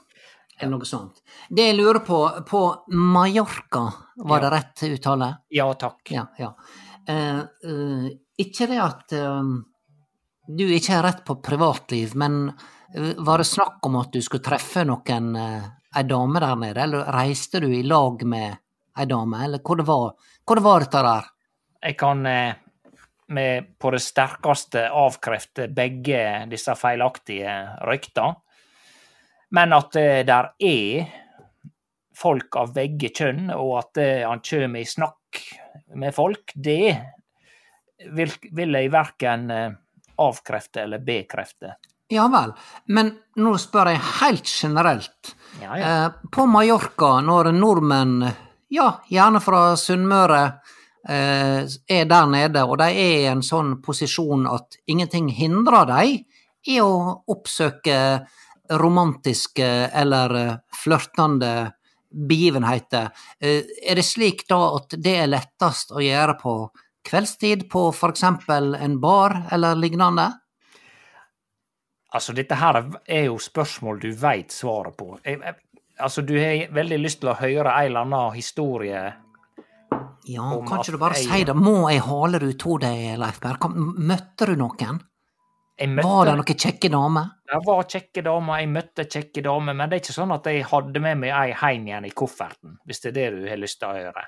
Eller 0.59 0.73
noe 0.79 0.89
sånt. 0.89 1.21
Det 1.53 1.67
jeg 1.69 1.77
lurer 1.77 2.01
på, 2.01 2.21
på 2.49 2.61
Mallorca, 2.97 3.83
var 4.25 4.41
det 4.41 4.51
rett 4.55 4.83
uttale? 4.89 5.29
Ja, 5.53 5.67
takk. 5.77 6.01
Ja, 6.11 6.25
ja. 6.41 6.55
Eh, 7.07 7.41
eh, 7.69 8.07
ikke 8.41 8.67
det 8.71 8.79
at 8.81 9.13
eh, 9.13 9.43
du 10.49 10.65
ikke 10.73 10.95
har 10.97 11.05
rett 11.11 11.25
på 11.29 11.37
privatliv, 11.45 12.15
men 12.17 12.47
eh, 12.95 13.13
var 13.19 13.39
det 13.45 13.51
snakk 13.51 13.85
om 13.85 14.01
at 14.01 14.13
du 14.17 14.23
skulle 14.25 14.43
treffe 14.49 14.87
noen, 14.89 15.35
eh, 15.37 15.69
ei 15.97 16.03
dame 16.09 16.41
der 16.41 16.57
nede, 16.57 16.81
eller 16.89 17.13
reiste 17.13 17.61
du 17.61 17.69
i 17.69 17.83
lag 17.85 18.25
med 18.25 18.57
ei 18.97 19.09
dame, 19.11 19.45
eller 19.45 19.61
det 19.61 19.87
var, 19.87 20.15
det 20.49 20.65
var 20.65 20.85
dette 20.85 21.03
der? 21.07 21.29
Jeg 21.87 21.99
kan 22.01 22.27
eh, 22.27 22.57
med 23.29 23.79
på 23.79 23.91
det 23.95 24.01
sterkeste 24.03 24.87
avkrefte 24.91 25.69
begge 25.75 26.21
disse 26.51 26.75
feilaktige 26.79 27.55
rykter. 27.87 28.37
Men 29.55 29.75
at 29.77 29.93
det 29.95 30.27
der 30.29 30.53
er 30.59 31.07
folk 32.17 32.57
av 32.57 32.73
begge 32.77 33.11
kjønn, 33.15 33.51
og 33.55 33.77
at 33.83 34.01
eh, 34.03 34.23
han 34.27 34.43
kommer 34.45 34.83
i 34.83 34.89
snakk 34.89 35.43
med 36.01 36.15
folk, 36.17 36.55
det 36.55 36.97
vil, 38.17 38.33
vil 38.57 38.79
jeg 38.81 38.93
verken 38.95 39.51
eh, 39.53 39.77
avkrefte 40.23 40.87
eller 40.87 41.05
bekrefte. 41.05 41.77
Ja 42.13 42.29
vel, 42.31 42.53
men 42.95 43.11
nå 43.43 43.57
spør 43.59 43.91
jeg 43.91 44.03
helt 44.21 44.49
generelt. 44.49 45.35
Ja, 45.61 45.77
ja. 45.77 45.93
Eh, 46.07 46.29
på 46.33 46.47
Mallorca, 46.49 47.17
når 47.25 47.51
nordmenn, 47.57 48.21
ja, 48.69 48.89
gjerne 49.09 49.41
fra 49.41 49.77
Sunnmøre, 49.77 50.43
eh, 51.09 51.63
er 51.89 52.09
der 52.11 52.27
nede, 52.27 52.65
og 52.65 52.79
de 52.79 52.91
er 52.91 53.21
i 53.21 53.29
en 53.31 53.43
sånn 53.43 53.77
posisjon 53.83 54.47
at 54.51 54.79
ingenting 54.87 55.29
hindrer 55.35 55.87
dem 55.91 56.25
i 56.67 56.81
å 56.83 57.23
oppsøke 57.31 57.99
romantiske 58.71 59.69
eller 59.95 60.37
eh, 60.41 60.57
flørtende 60.83 61.53
begivenheter, 62.11 63.11
eh, 63.41 63.63
er 63.83 63.99
det 63.99 64.07
slik 64.07 64.47
da 64.49 64.59
at 64.79 64.97
det 64.99 65.15
er 65.23 65.31
lettest 65.31 65.93
å 65.93 66.03
gjøre 66.03 66.37
på 66.41 66.57
kveldstid 67.07 67.69
på 67.71 67.89
eksempel 68.09 68.75
en 68.75 68.99
bar 69.01 69.37
eller 69.55 69.79
lignende? 69.79 70.27
Altså, 72.17 72.33
dette 72.33 72.57
her 72.57 72.79
er 73.05 73.27
jo 73.27 73.37
spørsmål 73.43 74.01
du 74.01 74.09
veit 74.17 74.55
svaret 74.55 74.97
på. 74.97 75.19
Altså, 76.01 76.23
du 76.27 76.35
har 76.39 76.67
veldig 76.75 76.99
lyst 77.03 77.21
til 77.23 77.31
å 77.33 77.37
høre 77.39 77.73
en 77.73 77.87
eller 77.91 78.01
annen 78.07 78.35
historie 78.37 79.05
Ja, 80.27 80.43
Om 80.43 80.67
kan 80.67 80.81
ikke 80.83 80.93
du 80.97 80.99
bare 80.99 81.15
jeg- 81.15 81.29
si 81.31 81.45
det? 81.45 81.55
Må 81.55 81.89
jeg 81.89 82.01
hale 82.03 82.39
det 82.43 82.49
ut 82.51 82.67
av 82.67 82.81
deg, 82.81 83.19
Leif 83.19 83.41
Berr? 83.41 83.59
Møtte 83.71 84.47
du 84.47 84.57
noen? 84.57 85.01
Møtte, 85.79 86.03
Var 86.03 86.25
det 86.25 86.35
noen 86.35 86.59
kjekke 86.65 86.91
damer? 86.91 87.31
Det 87.47 87.61
var 87.67 87.85
kjekke 87.85 88.25
damer, 88.25 88.59
jeg 88.59 88.69
møtte 88.69 89.05
kjekke 89.07 89.43
damer, 89.45 89.75
men 89.75 89.89
det 89.89 89.97
er 89.97 90.01
ikke 90.03 90.17
sånn 90.17 90.35
at 90.35 90.45
jeg 90.45 90.65
hadde 90.65 91.01
med 91.01 91.19
meg 91.19 91.31
ei 91.31 91.53
heim 91.53 91.87
igjen 91.87 92.07
i 92.07 92.11
kofferten, 92.11 92.79
hvis 92.89 93.01
det 93.03 93.11
er 93.13 93.31
det 93.31 93.39
du 93.45 93.49
har 93.49 93.57
lyst 93.61 93.79
til 93.79 93.89
å 93.89 93.95
høre. 93.95 94.25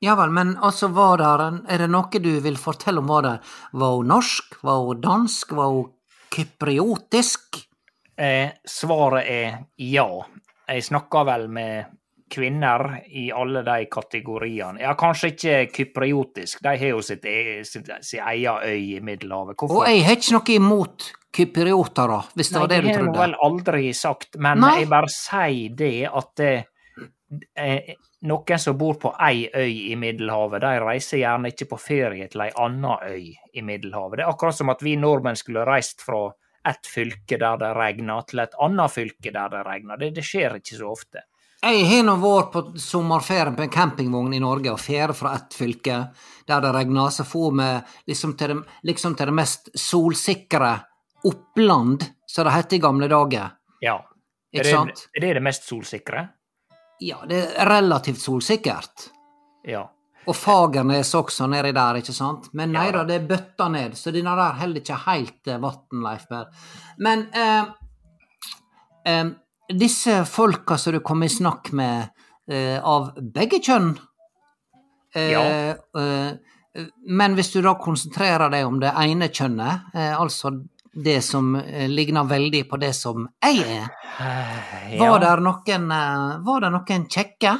Ja 0.00 0.14
vel, 0.14 0.30
men 0.30 0.54
altså, 0.56 0.88
var 0.92 1.16
der 1.18 1.60
er 1.68 1.78
det 1.78 1.90
noe 1.90 2.08
du 2.22 2.40
vil 2.40 2.54
fortelle 2.56 2.98
om? 2.98 3.08
Var 3.08 3.22
det 3.22 3.40
var 3.72 3.96
hun 3.96 4.06
norsk? 4.08 4.62
Var 4.62 4.84
hun 4.86 5.00
dansk? 5.00 5.50
Var 5.52 5.72
hun 5.72 5.90
kypriotisk? 6.30 7.66
Eh, 8.16 8.50
svaret 8.68 9.26
er 9.26 9.58
ja. 9.78 10.06
Jeg 10.70 10.84
snakker 10.86 11.26
vel 11.26 11.48
med 11.50 11.96
kvinner 12.30 13.00
i 13.10 13.30
alle 13.34 13.62
de 13.66 13.86
kategoriene. 13.90 14.80
Ja, 14.84 14.94
kanskje 14.98 15.32
ikke 15.32 15.54
kypriotisk, 15.74 16.60
de 16.62 16.74
har 16.78 16.92
jo 16.94 17.00
sitt, 17.02 17.24
e- 17.26 17.64
sitt, 17.66 17.90
sin 18.06 18.22
egen 18.22 18.62
øy 18.62 18.96
i 18.96 19.00
Middelhavet. 19.02 19.58
Og 19.66 19.88
jeg 19.88 20.04
har 20.06 20.18
ikke 20.18 20.36
noe 20.36 20.54
imot 20.54 21.08
kypriotere, 21.34 22.20
hvis 22.34 22.52
det 22.52 22.56
Nei, 22.56 22.60
var 22.60 22.68
det 22.70 22.80
du 22.80 22.88
trodde. 22.88 22.92
det 22.94 23.00
har 23.00 23.26
jeg 23.26 23.32
vel 23.32 23.36
aldri 23.48 23.92
sagt, 23.94 24.38
men 24.38 24.62
Nei. 24.62 24.76
jeg 24.80 24.90
bare 24.90 25.10
sier 25.14 25.74
det 25.78 25.94
at 26.06 26.44
eh, 26.46 26.62
eh, 27.56 27.94
noen 28.30 28.58
som 28.58 28.78
bor 28.78 28.98
på 29.00 29.12
ei 29.26 29.48
øy 29.54 29.90
i 29.92 29.96
Middelhavet, 29.96 30.62
de 30.62 30.72
reiser 30.84 31.22
gjerne 31.22 31.52
ikke 31.54 31.70
på 31.70 31.80
ferie 31.80 32.28
til 32.28 32.46
ei 32.46 32.50
anna 32.56 32.98
øy 33.06 33.30
i 33.30 33.62
Middelhavet. 33.62 34.18
Det 34.18 34.26
er 34.26 34.32
akkurat 34.32 34.58
som 34.58 34.70
at 34.70 34.82
vi 34.82 34.96
nordmenn 34.96 35.38
skulle 35.38 35.66
reist 35.66 36.02
fra 36.06 36.28
ett 36.68 36.86
fylke 36.86 37.38
der 37.40 37.58
det 37.60 37.72
regner, 37.76 38.22
til 38.28 38.42
et 38.44 38.56
annet 38.60 38.92
fylke 38.92 39.32
der 39.32 39.52
det 39.52 39.64
regner. 39.66 40.00
Det, 40.00 40.10
det 40.16 40.24
skjer 40.26 40.58
ikke 40.60 40.76
så 40.76 40.90
ofte. 40.92 41.24
Jeg 41.60 41.84
har 41.90 42.04
nå 42.06 42.14
vært 42.22 42.52
på 42.54 42.60
sommerferien 42.80 43.56
på 43.56 43.66
en 43.66 43.72
campingvogn 43.72 44.32
i 44.32 44.40
Norge 44.40 44.72
og 44.72 44.80
ferie 44.80 45.12
fra 45.16 45.34
ett 45.36 45.56
fylke 45.56 45.98
der 46.48 46.62
det 46.64 46.70
regner, 46.72 47.10
så 47.12 47.26
får 47.28 47.50
vi 47.58 47.66
liksom 48.12 48.32
til, 48.40 48.54
det, 48.54 48.78
liksom 48.88 49.16
til 49.16 49.28
det 49.28 49.36
mest 49.36 49.68
solsikre 49.76 50.78
Oppland, 51.28 52.06
som 52.26 52.46
det 52.48 52.54
het 52.54 52.72
i 52.72 52.80
gamle 52.80 53.10
dager. 53.12 53.50
Ja. 53.84 53.98
Er 54.56 54.64
det, 54.64 55.04
er 55.14 55.20
det 55.20 55.34
det 55.36 55.42
mest 55.44 55.68
solsikre? 55.68 56.24
Ja, 57.04 57.20
det 57.28 57.42
er 57.44 57.68
relativt 57.68 58.20
solsikkert. 58.20 59.10
Ja. 59.68 59.84
Og 60.28 60.36
Fagernes 60.36 61.14
også 61.16 61.46
nedi 61.48 61.72
der, 61.72 61.98
ikke 62.02 62.12
sant? 62.14 62.50
Men 62.52 62.74
nei 62.76 62.90
da, 62.92 63.04
det 63.08 63.16
er 63.16 63.28
bøtta 63.30 63.68
ned, 63.72 63.96
så 63.96 64.12
denne 64.14 64.34
der 64.36 64.58
holder 64.60 64.82
ikke 64.82 64.98
helt 65.06 65.48
eh, 65.48 65.60
vann, 65.62 66.02
Leif 66.04 66.26
Berr. 66.28 66.50
Men 67.00 67.24
eh, 67.32 67.70
eh, 69.08 69.30
disse 69.80 70.20
folka 70.28 70.76
som 70.78 70.92
du 70.92 71.00
kom 71.00 71.24
i 71.24 71.30
snakk 71.32 71.72
med, 71.72 72.10
eh, 72.50 72.76
av 72.84 73.14
begge 73.16 73.62
kjønn 73.64 73.94
eh, 75.14 75.30
Ja. 75.32 75.42
eh, 75.96 76.30
Men 77.08 77.34
hvis 77.34 77.50
du 77.56 77.62
da 77.64 77.72
konsentrerer 77.80 78.52
deg 78.52 78.66
om 78.68 78.76
det 78.78 78.92
ene 78.94 79.26
kjønnet, 79.34 79.88
altså 80.14 80.52
det 80.94 81.16
som 81.26 81.56
ligner 81.90 82.28
veldig 82.30 82.60
på 82.70 82.78
det 82.78 82.92
som 82.94 83.24
jeg 83.42 83.64
er, 83.64 83.88
var 85.00 85.16
ja. 85.16 85.18
det 85.24 85.32
noen, 85.42 85.88
noen 86.46 87.08
kjekke? 87.10 87.56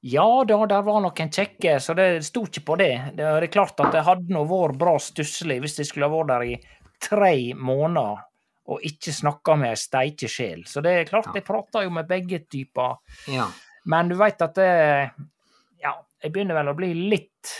Ja 0.00 0.44
da, 0.44 0.58
der 0.68 0.82
var 0.86 1.00
noen 1.02 1.30
kjekke, 1.32 1.78
så 1.80 1.94
det 1.96 2.24
sto 2.26 2.44
ikke 2.46 2.64
på 2.68 2.76
det. 2.80 2.92
Det 3.16 3.26
er 3.26 3.46
klart 3.52 3.80
at 3.82 3.94
det 3.94 4.04
hadde 4.06 4.34
nå 4.34 4.44
vært 4.48 4.78
bra 4.78 4.96
stusslig 5.02 5.58
hvis 5.64 5.80
jeg 5.80 5.90
skulle 5.90 6.08
ha 6.10 6.14
vært 6.14 6.32
der 6.34 6.48
i 6.52 6.56
tre 7.02 7.36
måneder 7.54 8.24
og 8.66 8.82
ikke 8.82 9.14
snakka 9.14 9.54
med 9.60 9.72
ei 9.72 9.78
steike 9.78 10.28
sjel. 10.30 10.64
Så 10.66 10.82
det 10.82 10.92
er 10.92 11.08
klart, 11.08 11.30
jeg 11.34 11.46
prater 11.46 11.86
jo 11.86 11.92
med 11.94 12.08
begge 12.10 12.42
typer. 12.50 12.98
Ja. 13.30 13.46
Men 13.86 14.10
du 14.10 14.16
veit 14.18 14.42
at 14.42 14.58
det 14.58 14.70
Ja, 15.82 15.92
jeg 16.22 16.32
begynner 16.32 16.58
vel 16.58 16.72
å 16.72 16.78
bli 16.78 16.90
litt 17.12 17.52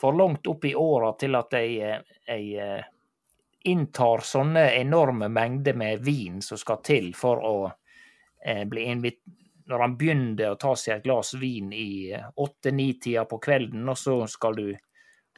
for 0.00 0.16
langt 0.16 0.46
opp 0.48 0.64
i 0.64 0.74
åra 0.78 1.12
til 1.20 1.36
at 1.36 1.52
jeg, 1.54 1.98
jeg 2.26 2.46
eh, 2.58 2.86
inntar 3.70 4.24
sånne 4.26 4.64
enorme 4.78 5.28
mengder 5.30 5.76
med 5.78 6.00
vin 6.02 6.40
som 6.42 6.58
skal 6.58 6.80
til 6.82 7.12
for 7.14 7.42
å 7.44 7.56
eh, 7.68 8.64
bli 8.68 8.86
Når 9.70 9.82
han 9.84 9.96
begynner 9.98 10.52
å 10.52 10.58
ta 10.60 10.72
seg 10.78 10.96
et 10.96 11.04
glass 11.06 11.34
vin 11.38 11.72
i 11.76 12.10
åtte-ni-tida 12.12 13.24
på 13.30 13.38
kvelden, 13.42 13.84
og 13.88 13.98
så 13.98 14.16
skal 14.30 14.56
du 14.58 14.66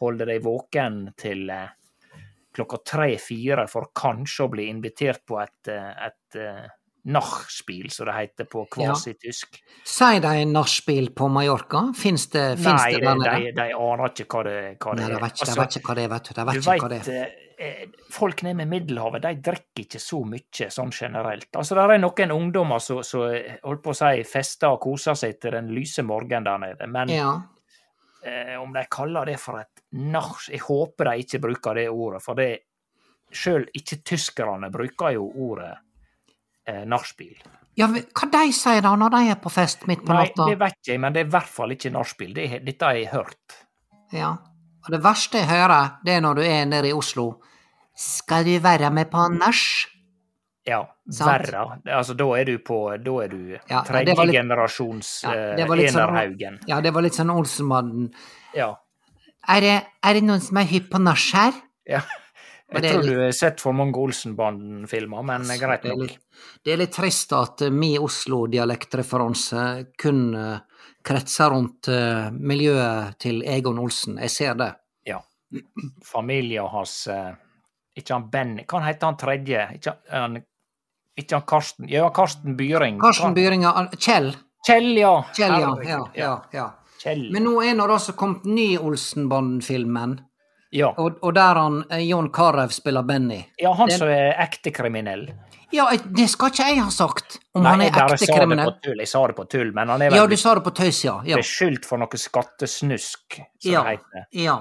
holde 0.01 0.27
deg 0.29 0.41
våken 0.45 1.03
til 1.21 1.51
eh, 1.53 1.69
klokka 2.55 2.81
tre-fire 2.87 3.67
for 3.71 3.91
kanskje 3.97 4.47
å 4.47 4.51
bli 4.55 4.69
invitert 4.71 5.25
på 5.29 5.39
et, 5.43 5.69
eh, 5.73 6.09
et 6.09 6.39
eh, 6.41 6.65
nachspiel, 7.05 7.91
som 7.93 8.09
det 8.09 8.17
heter 8.17 8.49
på 8.49 8.65
kvasitysk. 8.73 9.59
Sier 9.85 10.23
de 10.25 10.45
nachspiel 10.49 11.11
på 11.17 11.29
Mallorca? 11.29 11.91
Fins 11.99 12.31
det, 12.33 12.47
finnes 12.57 12.81
Nei, 12.81 12.93
det 12.97 13.01
de, 13.03 13.07
der 13.07 13.19
de, 13.19 13.39
nede? 13.45 13.57
de 13.61 13.67
aner 13.77 14.15
ikke 14.15 14.29
hva 14.31 14.45
det, 14.49 14.59
hva 14.81 14.95
Nei, 14.97 15.03
det 15.03 15.11
de 15.11 15.19
er. 15.19 15.25
vet 15.27 15.35
ikke, 15.35 15.45
de 15.45 15.51
Altså, 15.51 15.61
vet 15.61 15.77
ikke 15.81 15.91
hva 15.91 15.99
det 15.99 16.07
er, 16.07 16.13
vet 16.15 16.31
du. 16.31 16.35
De 16.39 16.47
vet 16.49 16.55
du 16.55 16.65
ikke 16.65 16.87
hva 16.87 16.93
det 16.95 17.03
er. 17.05 17.35
Eh, 17.59 17.87
folk 18.11 18.43
nede 18.43 18.57
med 18.63 18.69
Middelhavet 18.69 19.23
de 19.23 19.35
drikker 19.43 19.83
ikke 19.85 20.01
så 20.03 20.21
mye 20.27 20.69
sånn 20.71 20.93
generelt. 20.93 21.49
Altså, 21.57 21.75
Det 21.75 21.95
er 21.95 21.99
noen 22.03 22.31
ungdommer 22.35 22.79
som 22.81 23.03
som, 23.03 23.25
holdt 23.65 23.83
på 23.83 23.91
å 23.91 23.99
si 23.99 24.23
fester 24.25 24.69
og 24.75 24.81
koser 24.81 25.15
seg 25.15 25.39
til 25.41 25.53
den 25.53 25.69
lyse 25.75 26.03
morgenen 26.03 26.45
der 26.45 26.59
nede, 26.59 26.87
men 26.89 27.09
Ja. 27.09 27.33
eh, 28.25 28.55
om 28.61 28.73
de 28.73 28.85
kaller 28.91 29.25
det 29.27 29.39
for 29.41 29.61
et 29.61 29.83
nach... 29.93 30.49
Jeg 30.51 30.61
håper 30.61 31.05
de 31.05 31.19
ikke 31.25 31.41
bruker 31.41 31.75
det 31.75 31.89
ordet, 31.91 32.23
for 32.23 32.35
det 32.35 32.59
Sjøl 33.35 33.65
ikke 33.75 33.97
tyskerne 34.05 34.69
bruker 34.71 35.11
jo 35.17 35.25
ordet 35.35 35.73
eh, 36.67 36.85
nachspiel. 36.87 37.37
ja, 37.77 37.89
hva 37.89 38.29
de 38.31 38.53
sier 38.53 38.81
da 38.81 38.93
når 38.97 39.11
de 39.11 39.31
er 39.33 39.41
på 39.43 39.51
fest 39.51 39.87
midt 39.91 40.05
på 40.07 40.13
Nei, 40.15 40.29
natta? 40.29 40.47
det 40.47 40.59
vet 40.61 40.87
jeg, 40.87 41.01
men 41.01 41.13
det 41.13 41.25
er 41.25 41.27
i 41.27 41.31
hvert 41.35 41.49
fall 41.51 41.71
ikke 41.75 41.91
nachspiel. 41.91 42.33
Det, 42.35 42.45
dette 42.65 42.85
har 42.87 42.95
jeg 42.95 43.09
hørt. 43.11 43.57
Ja. 44.13 44.37
Og 44.85 44.93
det 44.93 45.01
verste 45.05 45.39
jeg 45.41 45.49
hører, 45.49 45.99
det 46.05 46.13
er 46.19 46.21
når 46.21 46.35
du 46.35 46.43
er 46.45 46.65
nede 46.69 46.89
i 46.91 46.93
Oslo. 46.97 47.31
Skal 47.97 48.45
du 48.45 48.59
være 48.61 48.91
med 48.93 49.11
på 49.13 49.29
nach? 49.33 49.63
Ja, 50.67 50.81
verre. 51.21 51.81
Altså, 51.93 52.15
da 52.17 52.25
er 52.39 52.45
du 52.49 52.55
på 52.65 52.79
Da 53.05 53.15
er 53.25 53.29
du 53.29 53.37
Ja, 53.69 53.83
tredjegenerasjons 53.85 53.85
tredje 53.85 54.33
generasjons 54.33 55.11
Ja, 55.25 55.33
eh, 55.35 55.57
sånn- 55.67 56.09
Enerhaugen. 56.09 56.59
Ja, 56.67 56.81
det 56.81 56.93
var 56.95 57.03
litt 57.03 57.13
sånn 57.15 57.31
Olsenmannen. 57.31 58.15
Ja. 58.55 58.75
Er 59.47 59.61
det, 59.61 59.75
er 60.03 60.13
det 60.15 60.23
noen 60.25 60.41
som 60.41 60.57
er 60.57 60.65
hypp 60.65 60.91
på 60.91 60.99
nach 61.03 61.33
her? 61.35 61.53
ja. 61.87 62.01
Jeg 62.75 62.83
det 62.83 62.91
tror 62.93 63.03
litt- 63.03 63.13
du 63.15 63.21
har 63.25 63.33
sett 63.33 63.61
for 63.61 63.73
mange 63.73 63.97
Olsenbanden-filmer, 64.01 65.23
men 65.23 65.43
greit 65.61 65.83
Det 65.83 65.91
er 65.91 65.97
nok. 65.97 66.03
litt, 66.09 66.19
det 66.65 66.73
er 66.73 66.77
litt 66.81 66.93
trist 66.93 67.33
at 67.33 67.63
uh, 67.63 67.71
min 67.71 67.99
Oslo-dialektreferanse 68.03 69.65
kun 70.01 70.35
uh, 70.35 70.59
kretser 71.05 71.51
rundt 71.53 71.89
uh, 71.89 72.31
miljøet 72.33 73.19
til 73.21 73.43
Egon 73.47 73.79
Olsen. 73.79 74.19
Jeg 74.19 74.31
ser 74.31 74.55
det. 74.55 74.71
Ja. 75.07 75.21
Familien 76.05 76.67
hans 76.73 77.07
eh, 77.07 77.35
Ikke 77.95 78.15
han 78.17 78.25
Benny 78.31 78.65
Hva 78.67 78.81
heter 78.83 79.07
han 79.07 79.17
tredje? 79.21 79.67
Ikke 79.77 79.93
han, 80.11 80.41
ikke 81.17 81.37
han 81.37 81.45
Karsten 81.47 81.87
Ja, 81.89 82.09
Karsten 82.11 82.57
Byring. 82.59 82.99
Karsten 82.99 83.35
Byring 83.37 83.63
Kjell. 83.99 84.33
Kjell, 84.67 84.97
ja. 84.99 85.13
Kjell, 85.37 85.61
ja. 85.61 85.75
Ja, 85.85 86.01
ja, 86.17 86.33
ja. 86.57 86.65
Kjell. 87.05 87.27
Men 87.31 87.45
nå 87.45 87.53
er 87.63 87.75
det 87.77 87.85
altså 87.99 88.15
kommet 88.17 88.45
ny 88.49 88.79
Olsenbanden-filmen, 88.81 90.17
ja. 90.75 90.91
og, 90.99 91.19
og 91.23 91.35
der 91.37 91.61
han 91.63 91.81
John 91.91 92.07
Jon 92.09 92.31
Carew 92.35 92.69
spiller 92.75 93.03
Benny. 93.07 93.41
ja, 93.63 93.73
han 93.79 93.91
det, 93.91 93.99
som 93.99 94.11
er 94.11 94.35
ekte 94.43 94.73
kriminell. 94.75 95.29
Ja, 95.75 95.89
det 96.05 96.29
skal 96.31 96.53
ikke 96.53 96.67
jeg 96.69 96.83
ha 96.85 96.91
sagt, 96.95 97.39
om 97.55 97.65
Nei, 97.65 97.73
han 97.73 97.83
er 97.83 98.15
ekte 98.15 98.29
kriminell. 98.31 98.73
på 98.77 98.89
tull. 98.89 99.03
Jeg 99.03 99.11
sa 99.11 99.27
det 99.27 99.35
på 99.35 99.47
tull, 99.51 99.73
men 99.75 99.91
han 99.91 100.03
er 100.07 100.15
Ja, 100.15 100.27
du 100.31 100.37
sa 100.39 100.55
det 100.55 100.63
på 100.67 100.73
tøys, 100.77 101.05
ja. 101.05 101.19
ja. 101.27 101.39
beskyldt 101.41 101.87
for 101.89 102.03
noe 102.03 102.21
skattesnusk, 102.21 103.41
som 103.41 103.73
Ja, 103.73 103.83
det 103.83 103.99
heter. 103.99 104.27
ja. 104.45 104.59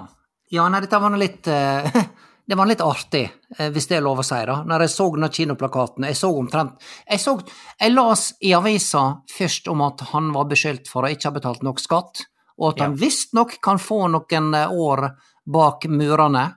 ja 0.53 0.67
nei, 0.69 0.81
dette 0.85 1.01
var 1.01 1.13
nå 1.13 1.21
litt 1.21 1.49
uh, 1.51 1.89
Det 2.43 2.57
var 2.59 2.67
litt 2.67 2.81
artig, 2.83 3.23
uh, 3.59 3.69
hvis 3.71 3.87
det 3.87 3.99
er 3.99 4.03
lov 4.03 4.19
å 4.19 4.25
si, 4.25 4.39
da. 4.49 4.57
Når 4.67 4.85
jeg 4.85 4.93
så 4.95 5.07
den 5.15 5.29
kinoplakaten. 5.37 6.07
Jeg 6.09 6.17
så 6.19 6.31
omtrent 6.35 6.89
Jeg, 7.07 7.21
så, 7.23 7.37
jeg 7.79 7.93
las 7.93 8.25
i 8.41 8.55
avisa 8.57 9.03
først 9.37 9.69
om 9.71 9.85
at 9.85 10.01
han 10.11 10.33
var 10.33 10.49
beskyldt 10.49 10.89
for 10.91 11.05
å 11.05 11.13
ikke 11.13 11.29
ha 11.29 11.37
betalt 11.37 11.63
nok 11.63 11.79
skatt, 11.83 12.25
og 12.57 12.73
at 12.73 12.83
han 12.83 12.97
visstnok 12.97 13.57
kan 13.63 13.79
få 13.81 14.07
noen 14.13 14.53
eh, 14.53 14.69
år 14.69 15.07
bak 15.45 15.85
murene. 15.89 16.53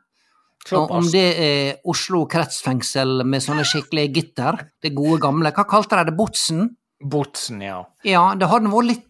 Og 0.74 0.90
om 0.90 1.04
det 1.12 1.26
er 1.38 1.76
Oslo 1.86 2.24
kretsfengsel 2.26 3.20
med 3.24 3.42
sånne 3.44 3.62
skikkelige 3.66 4.12
gitter, 4.16 4.56
det 4.82 4.90
gode 4.96 5.20
gamle 5.22 5.52
Hva 5.54 5.62
kalte 5.68 5.94
de 6.00 6.08
det? 6.10 6.16
Botsen? 6.18 6.64
Botsen, 6.98 7.60
ja. 7.62 7.84
Ja, 8.02 8.34
det 8.34 8.48
hadde 8.50 8.72
vært 8.72 8.88
litt 8.90 9.04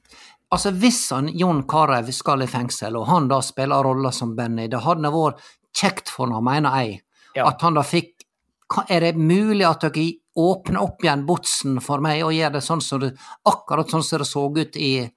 Altså, 0.52 0.70
hvis 0.70 1.00
han 1.10 1.26
Jon 1.34 1.64
Carew 1.66 2.06
skal 2.14 2.44
i 2.44 2.46
fengsel, 2.46 2.94
og 3.00 3.08
han 3.08 3.24
da 3.28 3.40
spiller 3.42 3.82
rolla 3.82 4.12
som 4.14 4.36
Benny, 4.36 4.68
det 4.70 4.78
hadde 4.84 5.10
vært 5.10 5.40
kjekt 5.74 6.12
for 6.12 6.30
ham, 6.30 6.44
mener 6.46 6.76
jeg, 6.82 7.00
Ja. 7.34 7.48
at 7.48 7.60
han 7.62 7.74
da 7.74 7.82
fikk 7.82 8.12
Er 8.90 9.00
det 9.00 9.16
mulig 9.16 9.64
at 9.66 9.80
dere 9.80 10.12
åpner 10.36 10.82
opp 10.82 11.02
igjen 11.02 11.24
botsen 11.26 11.80
for 11.80 11.98
meg, 12.00 12.22
og 12.22 12.32
gjør 12.32 12.52
det 12.52 12.62
sånn 12.62 12.82
som 12.82 13.00
det 13.00 13.16
Akkurat 13.46 13.88
sånn 13.88 14.04
som 14.04 14.18
det 14.18 14.26
så 14.28 14.44
ut 14.56 14.76
i 14.76 15.10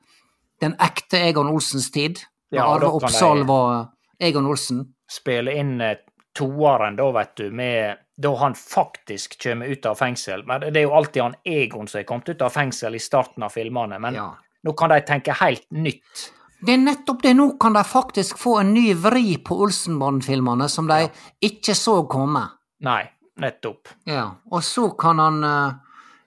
den 0.61 0.75
ekte 0.79 1.19
Egon 1.29 1.47
Olsens 1.51 1.91
tid? 1.91 2.15
Da 2.51 2.57
Ja, 2.57 2.65
Arve 2.75 2.89
Oppsal 2.95 3.43
var 3.45 3.89
Egon 4.19 4.45
Olsen? 4.45 4.85
Spille 5.11 5.53
inn 5.57 5.81
eh, 5.81 5.97
toeren, 6.37 6.95
da, 6.99 7.11
vet 7.11 7.35
du, 7.37 7.51
med 7.51 8.05
Da 8.19 8.33
han 8.35 8.53
faktisk 8.55 9.37
kommer 9.43 9.65
ut 9.71 9.85
av 9.85 9.95
fengsel. 9.95 10.43
Men 10.47 10.61
det 10.61 10.81
er 10.81 10.89
jo 10.89 10.95
alltid 10.97 11.21
han 11.23 11.35
Egon 11.47 11.87
som 11.87 12.01
er 12.01 12.07
kommet 12.07 12.29
ut 12.29 12.41
av 12.43 12.51
fengsel 12.51 12.95
i 12.95 12.99
starten 12.99 13.43
av 13.43 13.53
filmene. 13.55 13.99
Men 13.99 14.13
Ja. 14.15 14.33
nå 14.63 14.73
kan 14.73 14.89
de 14.89 14.99
tenke 15.01 15.31
helt 15.39 15.71
nytt. 15.71 16.31
Det 16.59 16.73
er 16.73 16.77
nettopp 16.77 17.21
det. 17.23 17.33
Nå 17.33 17.57
kan 17.57 17.73
de 17.73 17.83
faktisk 17.83 18.37
få 18.37 18.57
en 18.59 18.73
ny 18.73 18.93
vri 18.93 19.37
på 19.37 19.55
Olsenbanden-filmene 19.63 20.67
som 20.69 20.87
de 20.87 21.07
ikke 21.41 21.75
så 21.75 22.03
komme. 22.11 22.43
Nei, 22.83 23.05
nettopp. 23.39 23.87
Ja, 24.03 24.25
og 24.51 24.63
så 24.63 24.89
kan 24.99 25.19
han 25.19 25.43
uh, 25.43 25.73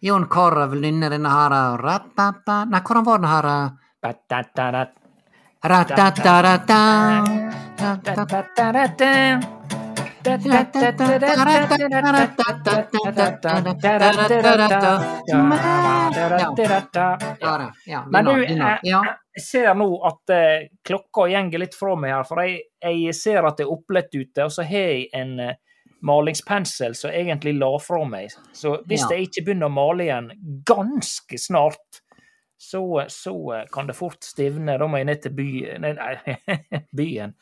Jon 0.00 0.26
Carew 0.32 0.74
nynne 0.80 1.10
denne 1.12 1.28
her 1.28 1.52
uh, 1.52 2.00
Nei, 2.16 2.80
hvordan 2.80 3.04
var 3.04 3.18
den 3.18 3.28
her 3.28 3.44
uh, 3.44 3.70
Men 18.10 18.24
du, 18.28 18.44
jeg 18.44 19.42
ser 19.42 19.74
nå 19.78 19.88
at 20.06 20.34
klokka 20.86 21.26
gjenger 21.32 21.64
litt 21.64 21.74
fra 21.78 21.96
meg 21.98 22.14
her, 22.14 22.26
for 22.28 22.42
jeg, 22.44 23.16
ser 23.18 23.42
at 23.48 23.58
det 23.58 23.66
er 23.66 23.74
opplett 23.74 24.14
ute, 24.14 24.46
og 24.46 24.52
så 24.54 24.66
har 24.66 24.92
jeg 24.92 25.08
en 25.16 25.36
malingspensel 26.02 26.94
som 26.98 27.14
egentlig 27.14 27.54
la 27.58 27.72
fra 27.82 28.02
meg. 28.06 28.34
Så 28.54 28.76
hvis 28.90 29.06
jeg 29.10 29.28
ikke 29.28 29.46
begynner 29.46 29.70
å 29.70 29.74
male 29.74 30.06
igjen 30.06 30.30
ganske 30.66 31.38
snart, 31.38 32.01
så, 32.62 33.04
så 33.08 33.34
kan 33.72 33.88
det 33.90 33.96
fort 33.98 34.22
stivne. 34.24 34.78
Da 34.78 34.86
må 34.86 35.00
jeg 35.00 35.08
ned 35.08 35.22
til 35.24 35.34
by, 35.34 35.48
nei, 35.82 35.92
nei, 35.98 36.56
byen. 37.00 37.34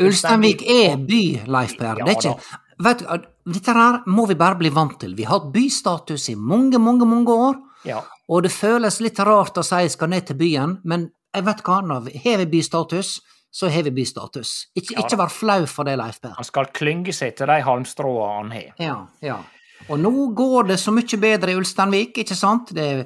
Ulsteinvik 0.00 0.62
er 0.70 0.94
by, 0.96 1.22
Leif 1.50 1.74
Per. 1.78 2.04
Det 2.04 2.12
er 2.12 2.18
ikke 2.18 2.36
Vet 2.80 3.02
du, 3.02 3.24
dette 3.52 3.72
her 3.76 3.98
må 4.08 4.22
vi 4.30 4.38
bare 4.40 4.56
bli 4.56 4.70
vant 4.72 4.94
til. 5.02 5.12
Vi 5.12 5.26
har 5.28 5.36
hatt 5.36 5.50
bystatus 5.52 6.30
i 6.32 6.36
mange, 6.38 6.78
mange, 6.80 7.04
mange 7.04 7.34
år. 7.34 7.58
Ja. 7.84 7.98
Og 8.32 8.46
det 8.46 8.54
føles 8.54 9.02
litt 9.04 9.20
rart 9.26 9.58
å 9.60 9.64
si 9.66 9.82
jeg 9.82 9.92
skal 9.92 10.08
ned 10.14 10.30
til 10.30 10.38
byen, 10.40 10.78
men 10.88 11.10
jeg 11.34 11.44
vet 11.44 11.60
hva, 11.66 11.82
når 11.84 12.06
vi 12.06 12.22
har 12.24 12.40
vi 12.40 12.48
bystatus, 12.54 13.18
så 13.52 13.68
har 13.68 13.84
vi 13.84 13.92
bystatus. 13.98 14.54
Ikke, 14.78 14.94
Ja 14.94 15.04
ikke 15.04 15.18
vær 15.20 15.34
flau 15.34 15.66
for 15.68 15.88
det, 15.90 15.98
Leif 16.00 16.22
Per. 16.22 16.38
Han 16.38 16.46
skal 16.46 16.70
klynge 16.72 17.12
seg 17.12 17.34
til 17.36 17.50
de 17.50 17.60
halmstråene 17.66 18.36
han 18.38 18.54
har. 18.54 18.72
Ja, 18.80 18.96
ja. 19.20 19.40
Og 19.88 19.98
nå 19.98 20.10
går 20.36 20.68
det 20.70 20.78
så 20.78 20.92
mye 20.94 21.18
bedre 21.20 21.52
i 21.52 21.58
Ulsteinvik, 21.58 22.18
ikke 22.22 22.36
sant? 22.36 22.72
Det 22.76 22.84
er 22.84 23.04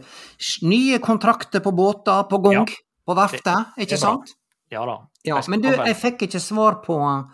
nye 0.67 0.99
kontrakter 1.03 1.63
på 1.65 1.73
båter 1.73 2.25
på 2.29 2.41
gang, 2.45 2.67
Ja. 2.67 2.81
på 3.07 3.15
verftet, 3.15 3.77
ikke 3.79 3.99
sant? 4.01 4.35
Ja 4.73 4.85
da. 4.87 4.97
Ja, 5.25 5.41
men 5.49 5.63
du, 5.63 5.69
jeg 5.71 5.97
fikk 5.97 6.27
ikke 6.27 6.41
svar 6.41 6.81
på 6.85 6.97
uh, 6.99 7.29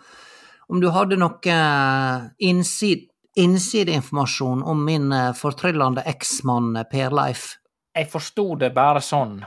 om 0.69 0.79
du 0.79 0.89
hadde 0.93 1.17
noe 1.19 1.55
uh, 1.55 2.27
innsid, 2.39 3.07
innsideinformasjon 3.35 4.61
om 4.63 4.85
min 4.85 5.11
uh, 5.11 5.31
fortryllende 5.35 6.03
eksmann 6.07 6.75
Per 6.91 7.15
Leif. 7.15 7.57
Jeg 7.95 8.07
forsto 8.11 8.55
det 8.55 8.71
bare 8.75 9.01
sånn, 9.03 9.41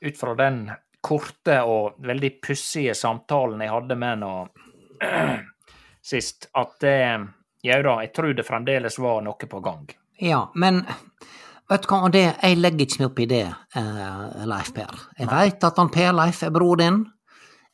ut 0.00 0.16
fra 0.16 0.36
den 0.38 0.70
korte 1.00 1.60
og 1.64 2.00
veldig 2.04 2.30
pussige 2.44 2.94
samtalen 2.96 3.60
jeg 3.64 3.72
hadde 3.72 3.96
med 4.00 4.24
henne 4.24 5.40
sist, 6.12 6.48
at 6.56 6.84
eh, 6.84 7.18
ja 7.62 7.82
da, 7.82 8.00
jeg 8.04 8.12
tror 8.16 8.34
det 8.36 8.46
fremdeles 8.46 8.98
var 8.98 9.22
noe 9.22 9.48
på 9.50 9.60
gang. 9.64 9.86
Ja, 10.20 10.50
men 10.54 10.82
vet 11.70 11.82
du 11.82 11.88
hva, 11.92 12.08
det, 12.12 12.26
jeg 12.42 12.58
legger 12.60 12.86
ikke 12.86 13.00
meg 13.00 13.08
opp 13.10 13.18
i 13.20 13.26
det, 13.30 13.46
eh, 13.76 14.44
Leif 14.50 14.72
Per. 14.76 14.92
Jeg 15.18 15.28
veit 15.30 15.64
at 15.64 15.76
han 15.80 15.88
Per 15.92 16.12
Leif 16.16 16.42
er 16.44 16.50
bror 16.54 16.76
din, 16.80 17.04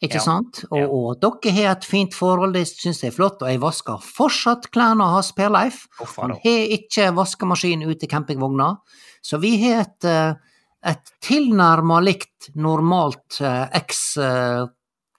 ikke 0.03 0.19
Ja, 0.19 0.21
sant? 0.21 0.65
Og, 0.71 0.79
ja. 0.79 0.87
og 0.93 1.21
dere 1.23 1.53
har 1.57 1.71
et 1.73 1.85
fint 1.89 2.13
forhold, 2.15 2.53
det 2.53 2.67
syns 2.69 3.01
jeg 3.03 3.11
er 3.13 3.17
flott, 3.17 3.41
og 3.43 3.49
jeg 3.49 3.63
vasker 3.63 3.97
fortsatt 4.05 4.71
klærne 4.75 5.07
hans, 5.15 5.33
Per 5.33 5.49
Leif. 5.51 5.87
Hvorfor 5.99 6.23
Han 6.27 6.37
har 6.43 6.67
ikke 6.77 7.15
vaskemaskin 7.17 7.83
ute 7.87 8.05
i 8.05 8.11
campingvogna, 8.11 8.77
så 9.25 9.39
vi 9.41 9.57
har 9.65 9.81
et, 9.87 10.05
eh, 10.05 10.35
et 10.85 11.13
tilnærma 11.25 12.01
likt 12.05 12.51
normalt 12.55 13.41
eh, 13.41 13.67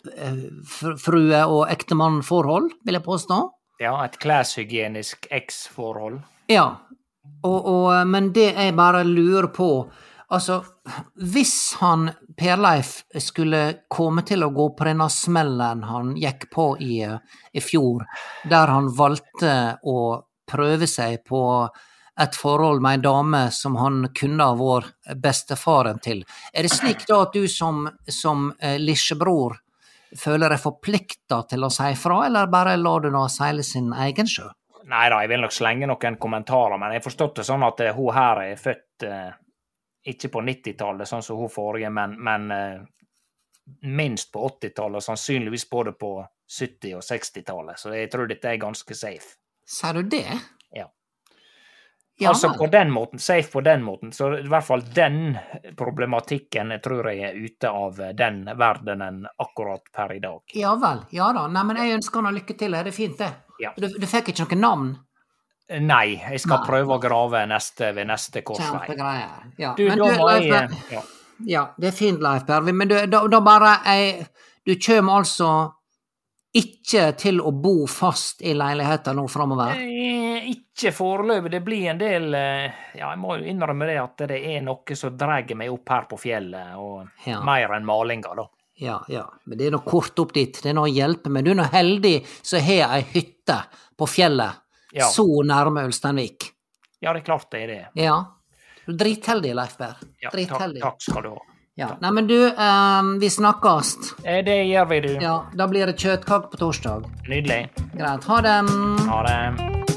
eks-frue- 0.06 1.46
og 1.48 1.68
ektemann-forhold, 1.74 2.72
vil 2.86 2.94
jeg 2.94 3.04
påstå. 3.04 3.52
Ja, 3.80 3.94
et 4.06 4.18
kleshygienisk 4.18 5.28
X-forhold. 5.32 6.20
Ja, 6.50 6.68
og, 7.44 7.66
og, 7.66 8.08
men 8.08 8.32
det 8.34 8.52
jeg 8.56 8.76
bare 8.78 9.04
lurer 9.08 9.52
på 9.54 9.72
Altså, 10.28 10.58
hvis 11.16 11.78
han 11.80 12.10
Per 12.36 12.60
Leif 12.60 12.90
skulle 13.24 13.62
komme 13.88 14.26
til 14.28 14.44
å 14.44 14.50
gå 14.52 14.66
på 14.76 14.88
denne 14.90 15.06
smellen 15.08 15.86
han 15.88 16.10
gikk 16.20 16.50
på 16.52 16.66
i, 16.84 16.98
i 17.08 17.64
fjor, 17.64 18.04
der 18.44 18.74
han 18.74 18.90
valgte 18.92 19.54
å 19.88 20.02
prøve 20.52 20.90
seg 20.92 21.22
på 21.28 21.40
et 22.20 22.36
forhold 22.36 22.84
med 22.84 22.98
ei 22.98 23.04
dame 23.06 23.42
som 23.56 23.78
han 23.80 24.10
kunne 24.18 24.50
ha 24.50 24.58
vært 24.60 25.16
bestefaren 25.24 26.04
til. 26.04 26.26
Er 26.52 26.68
det 26.68 26.74
slik 26.76 27.08
da 27.08 27.22
at 27.24 27.32
du 27.38 27.48
som, 27.48 27.86
som 28.12 28.50
eh, 28.60 28.76
lisjebror 28.82 29.56
føler 30.16 30.54
deg 30.54 30.62
forplikta 30.62 31.42
til 31.50 31.66
å 31.68 31.72
si 31.74 31.90
fra, 32.00 32.22
eller 32.28 32.52
bare 32.52 32.78
lar 32.80 33.04
du 33.04 33.10
nå 33.12 33.26
seile 33.32 33.66
sin 33.66 33.92
egen 34.08 34.30
sjø? 34.30 34.48
Nei 34.88 35.08
da, 35.12 35.20
jeg 35.20 35.34
vil 35.34 35.44
nok 35.44 35.56
slenge 35.56 35.88
noen 35.90 36.16
kommentarer, 36.22 36.80
men 36.80 36.94
jeg 36.94 37.02
har 37.02 37.08
forstått 37.10 37.42
det 37.42 37.48
sånn 37.48 37.66
at 37.68 37.82
eh, 37.84 37.96
hun 37.96 38.14
her 38.16 38.44
er 38.46 38.62
født 38.62 39.04
eh, 39.04 39.34
ikke 40.08 40.32
på 40.32 40.44
90-tallet, 40.48 41.10
sånn 41.10 41.26
som 41.26 41.42
hun 41.42 41.52
forrige, 41.52 41.92
men, 41.92 42.16
men 42.24 42.54
eh, 42.56 42.78
minst 43.92 44.32
på 44.32 44.46
80-tallet, 44.48 45.02
og 45.02 45.04
sannsynligvis 45.04 45.68
både 45.70 45.92
på 46.00 46.14
70- 46.24 46.96
og 46.96 47.04
60-tallet. 47.04 47.82
Så 47.82 47.92
jeg 47.92 48.12
tror 48.14 48.32
dette 48.32 48.48
er 48.48 48.62
ganske 48.62 48.96
safe. 48.96 49.36
Sier 49.68 50.00
du 50.00 50.08
det? 50.08 50.30
Ja. 52.20 52.30
Altså 52.30 52.50
på 52.58 52.66
den 52.74 52.90
måten, 52.90 53.20
safe 53.22 53.52
på 53.52 53.62
den 53.62 53.84
måten. 53.86 54.12
Så 54.12 54.32
i 54.40 54.48
hvert 54.50 54.66
fall 54.66 54.82
den 54.96 55.36
problematikken 55.78 56.74
tror 56.84 57.12
jeg 57.12 57.28
er 57.30 57.36
ute 57.38 57.70
av 57.70 58.00
den 58.18 58.40
verdenen 58.58 59.20
akkurat 59.38 59.86
per 59.94 60.16
i 60.16 60.22
dag. 60.24 60.42
Ja 60.58 60.74
vel. 60.82 61.04
Ja 61.14 61.30
da. 61.38 61.46
Nei, 61.52 61.64
men 61.70 61.78
jeg 61.78 62.00
ønsker 62.00 62.26
han 62.26 62.40
lykke 62.40 62.56
til. 62.58 62.74
Det 62.74 62.90
er 62.90 62.96
fint, 62.96 63.20
det. 63.22 63.30
Ja. 63.62 63.76
Du, 63.78 63.86
du 63.94 64.08
fikk 64.10 64.34
ikke 64.34 64.48
noe 64.58 64.62
navn? 64.64 64.90
Nei, 65.68 66.16
jeg 66.16 66.40
skal 66.40 66.62
Nei. 66.62 66.66
prøve 66.70 66.96
å 66.96 67.00
grave 67.04 67.44
neste, 67.52 67.92
ved 67.94 68.08
neste 68.08 68.42
korsvei. 68.48 68.96
Ja. 69.60 69.76
Du, 69.78 69.84
men 69.90 70.00
da 70.00 70.12
må 70.16 70.30
jeg 70.38 70.52
ja. 70.94 71.04
Ja, 71.46 71.64
det 71.78 71.92
er 71.92 71.94
fint, 71.94 72.22
Leif 72.24 72.48
Per. 72.48 72.66
Men 72.74 72.90
du, 72.90 72.96
da, 73.06 73.20
da 73.30 73.40
bare 73.46 73.76
jeg, 73.86 74.26
Du 74.66 74.74
kommer 74.82 75.22
altså 75.22 75.50
ikke 76.58 77.04
til 77.20 77.40
å 77.44 77.52
bo 77.54 77.86
fast 77.90 78.42
i 78.46 78.54
leiligheter 78.58 79.16
nå 79.18 79.26
framover? 79.30 79.78
Ikke 80.48 80.92
foreløpig. 80.96 81.52
Det 81.52 81.62
blir 81.66 81.88
en 81.92 81.98
del 82.02 82.28
eh, 82.38 82.72
Ja, 82.98 83.10
jeg 83.12 83.20
må 83.22 83.38
jo 83.40 83.48
innrømme 83.52 83.88
det 83.90 83.98
at 84.02 84.24
det 84.30 84.38
er 84.56 84.62
noe 84.66 84.96
som 84.98 85.16
drar 85.18 85.44
meg 85.56 85.72
opp 85.74 85.90
her 85.94 86.06
på 86.10 86.20
fjellet, 86.22 86.76
og 86.78 87.08
Ja. 87.28 87.42
mer 87.46 87.74
enn 87.78 87.86
malinga, 87.86 88.36
da. 88.38 88.48
Ja, 88.78 89.00
ja. 89.10 89.24
Men 89.46 89.58
det 89.58 89.68
er 89.68 89.72
nå 89.74 89.80
kort 89.86 90.20
opp 90.22 90.34
dit. 90.34 90.60
Det 90.62 90.70
er 90.70 90.76
noe 90.78 90.86
å 90.90 90.94
hjelpe 90.94 91.32
Men 91.34 91.44
Du 91.44 91.50
er 91.52 91.56
nå 91.58 91.66
heldig 91.74 92.20
som 92.46 92.62
har 92.62 92.94
ei 93.00 93.02
hytte 93.14 93.60
på 93.98 94.06
fjellet 94.08 94.62
Ja. 94.94 95.10
så 95.10 95.26
nærme 95.44 95.84
Ulsteinvik. 95.90 96.52
Ja, 97.02 97.14
det 97.14 97.22
er 97.22 97.26
klart 97.26 97.50
det 97.52 97.64
er 97.64 97.68
det. 97.68 97.88
Ja. 97.96 98.24
Du 98.86 98.94
er 98.94 98.98
dritheldig, 98.98 99.54
Leif 99.56 99.78
Berr. 99.78 99.98
Ja, 100.22 100.30
takk, 100.30 100.80
takk 100.82 101.02
skal 101.02 101.22
du 101.24 101.30
ha. 101.30 101.42
Ja. 101.78 101.92
Nei, 102.02 102.10
men 102.12 102.26
du, 102.28 102.38
um, 102.58 103.20
vi 103.22 103.30
snakkes. 103.30 103.92
Eh, 104.24 104.40
Det 104.46 104.56
gjør 104.66 104.88
vi, 104.90 105.00
du. 105.06 105.12
Ja, 105.22 105.36
da 105.54 105.68
blir 105.70 105.86
det 105.86 105.98
kjøttkake 106.02 106.50
på 106.52 106.58
torsdag. 106.58 107.06
Nydelig. 107.30 107.70
Greit. 107.94 108.24
Ha 108.26 108.42
det. 108.42 108.58
Ha 109.12 109.20
det. 109.28 109.97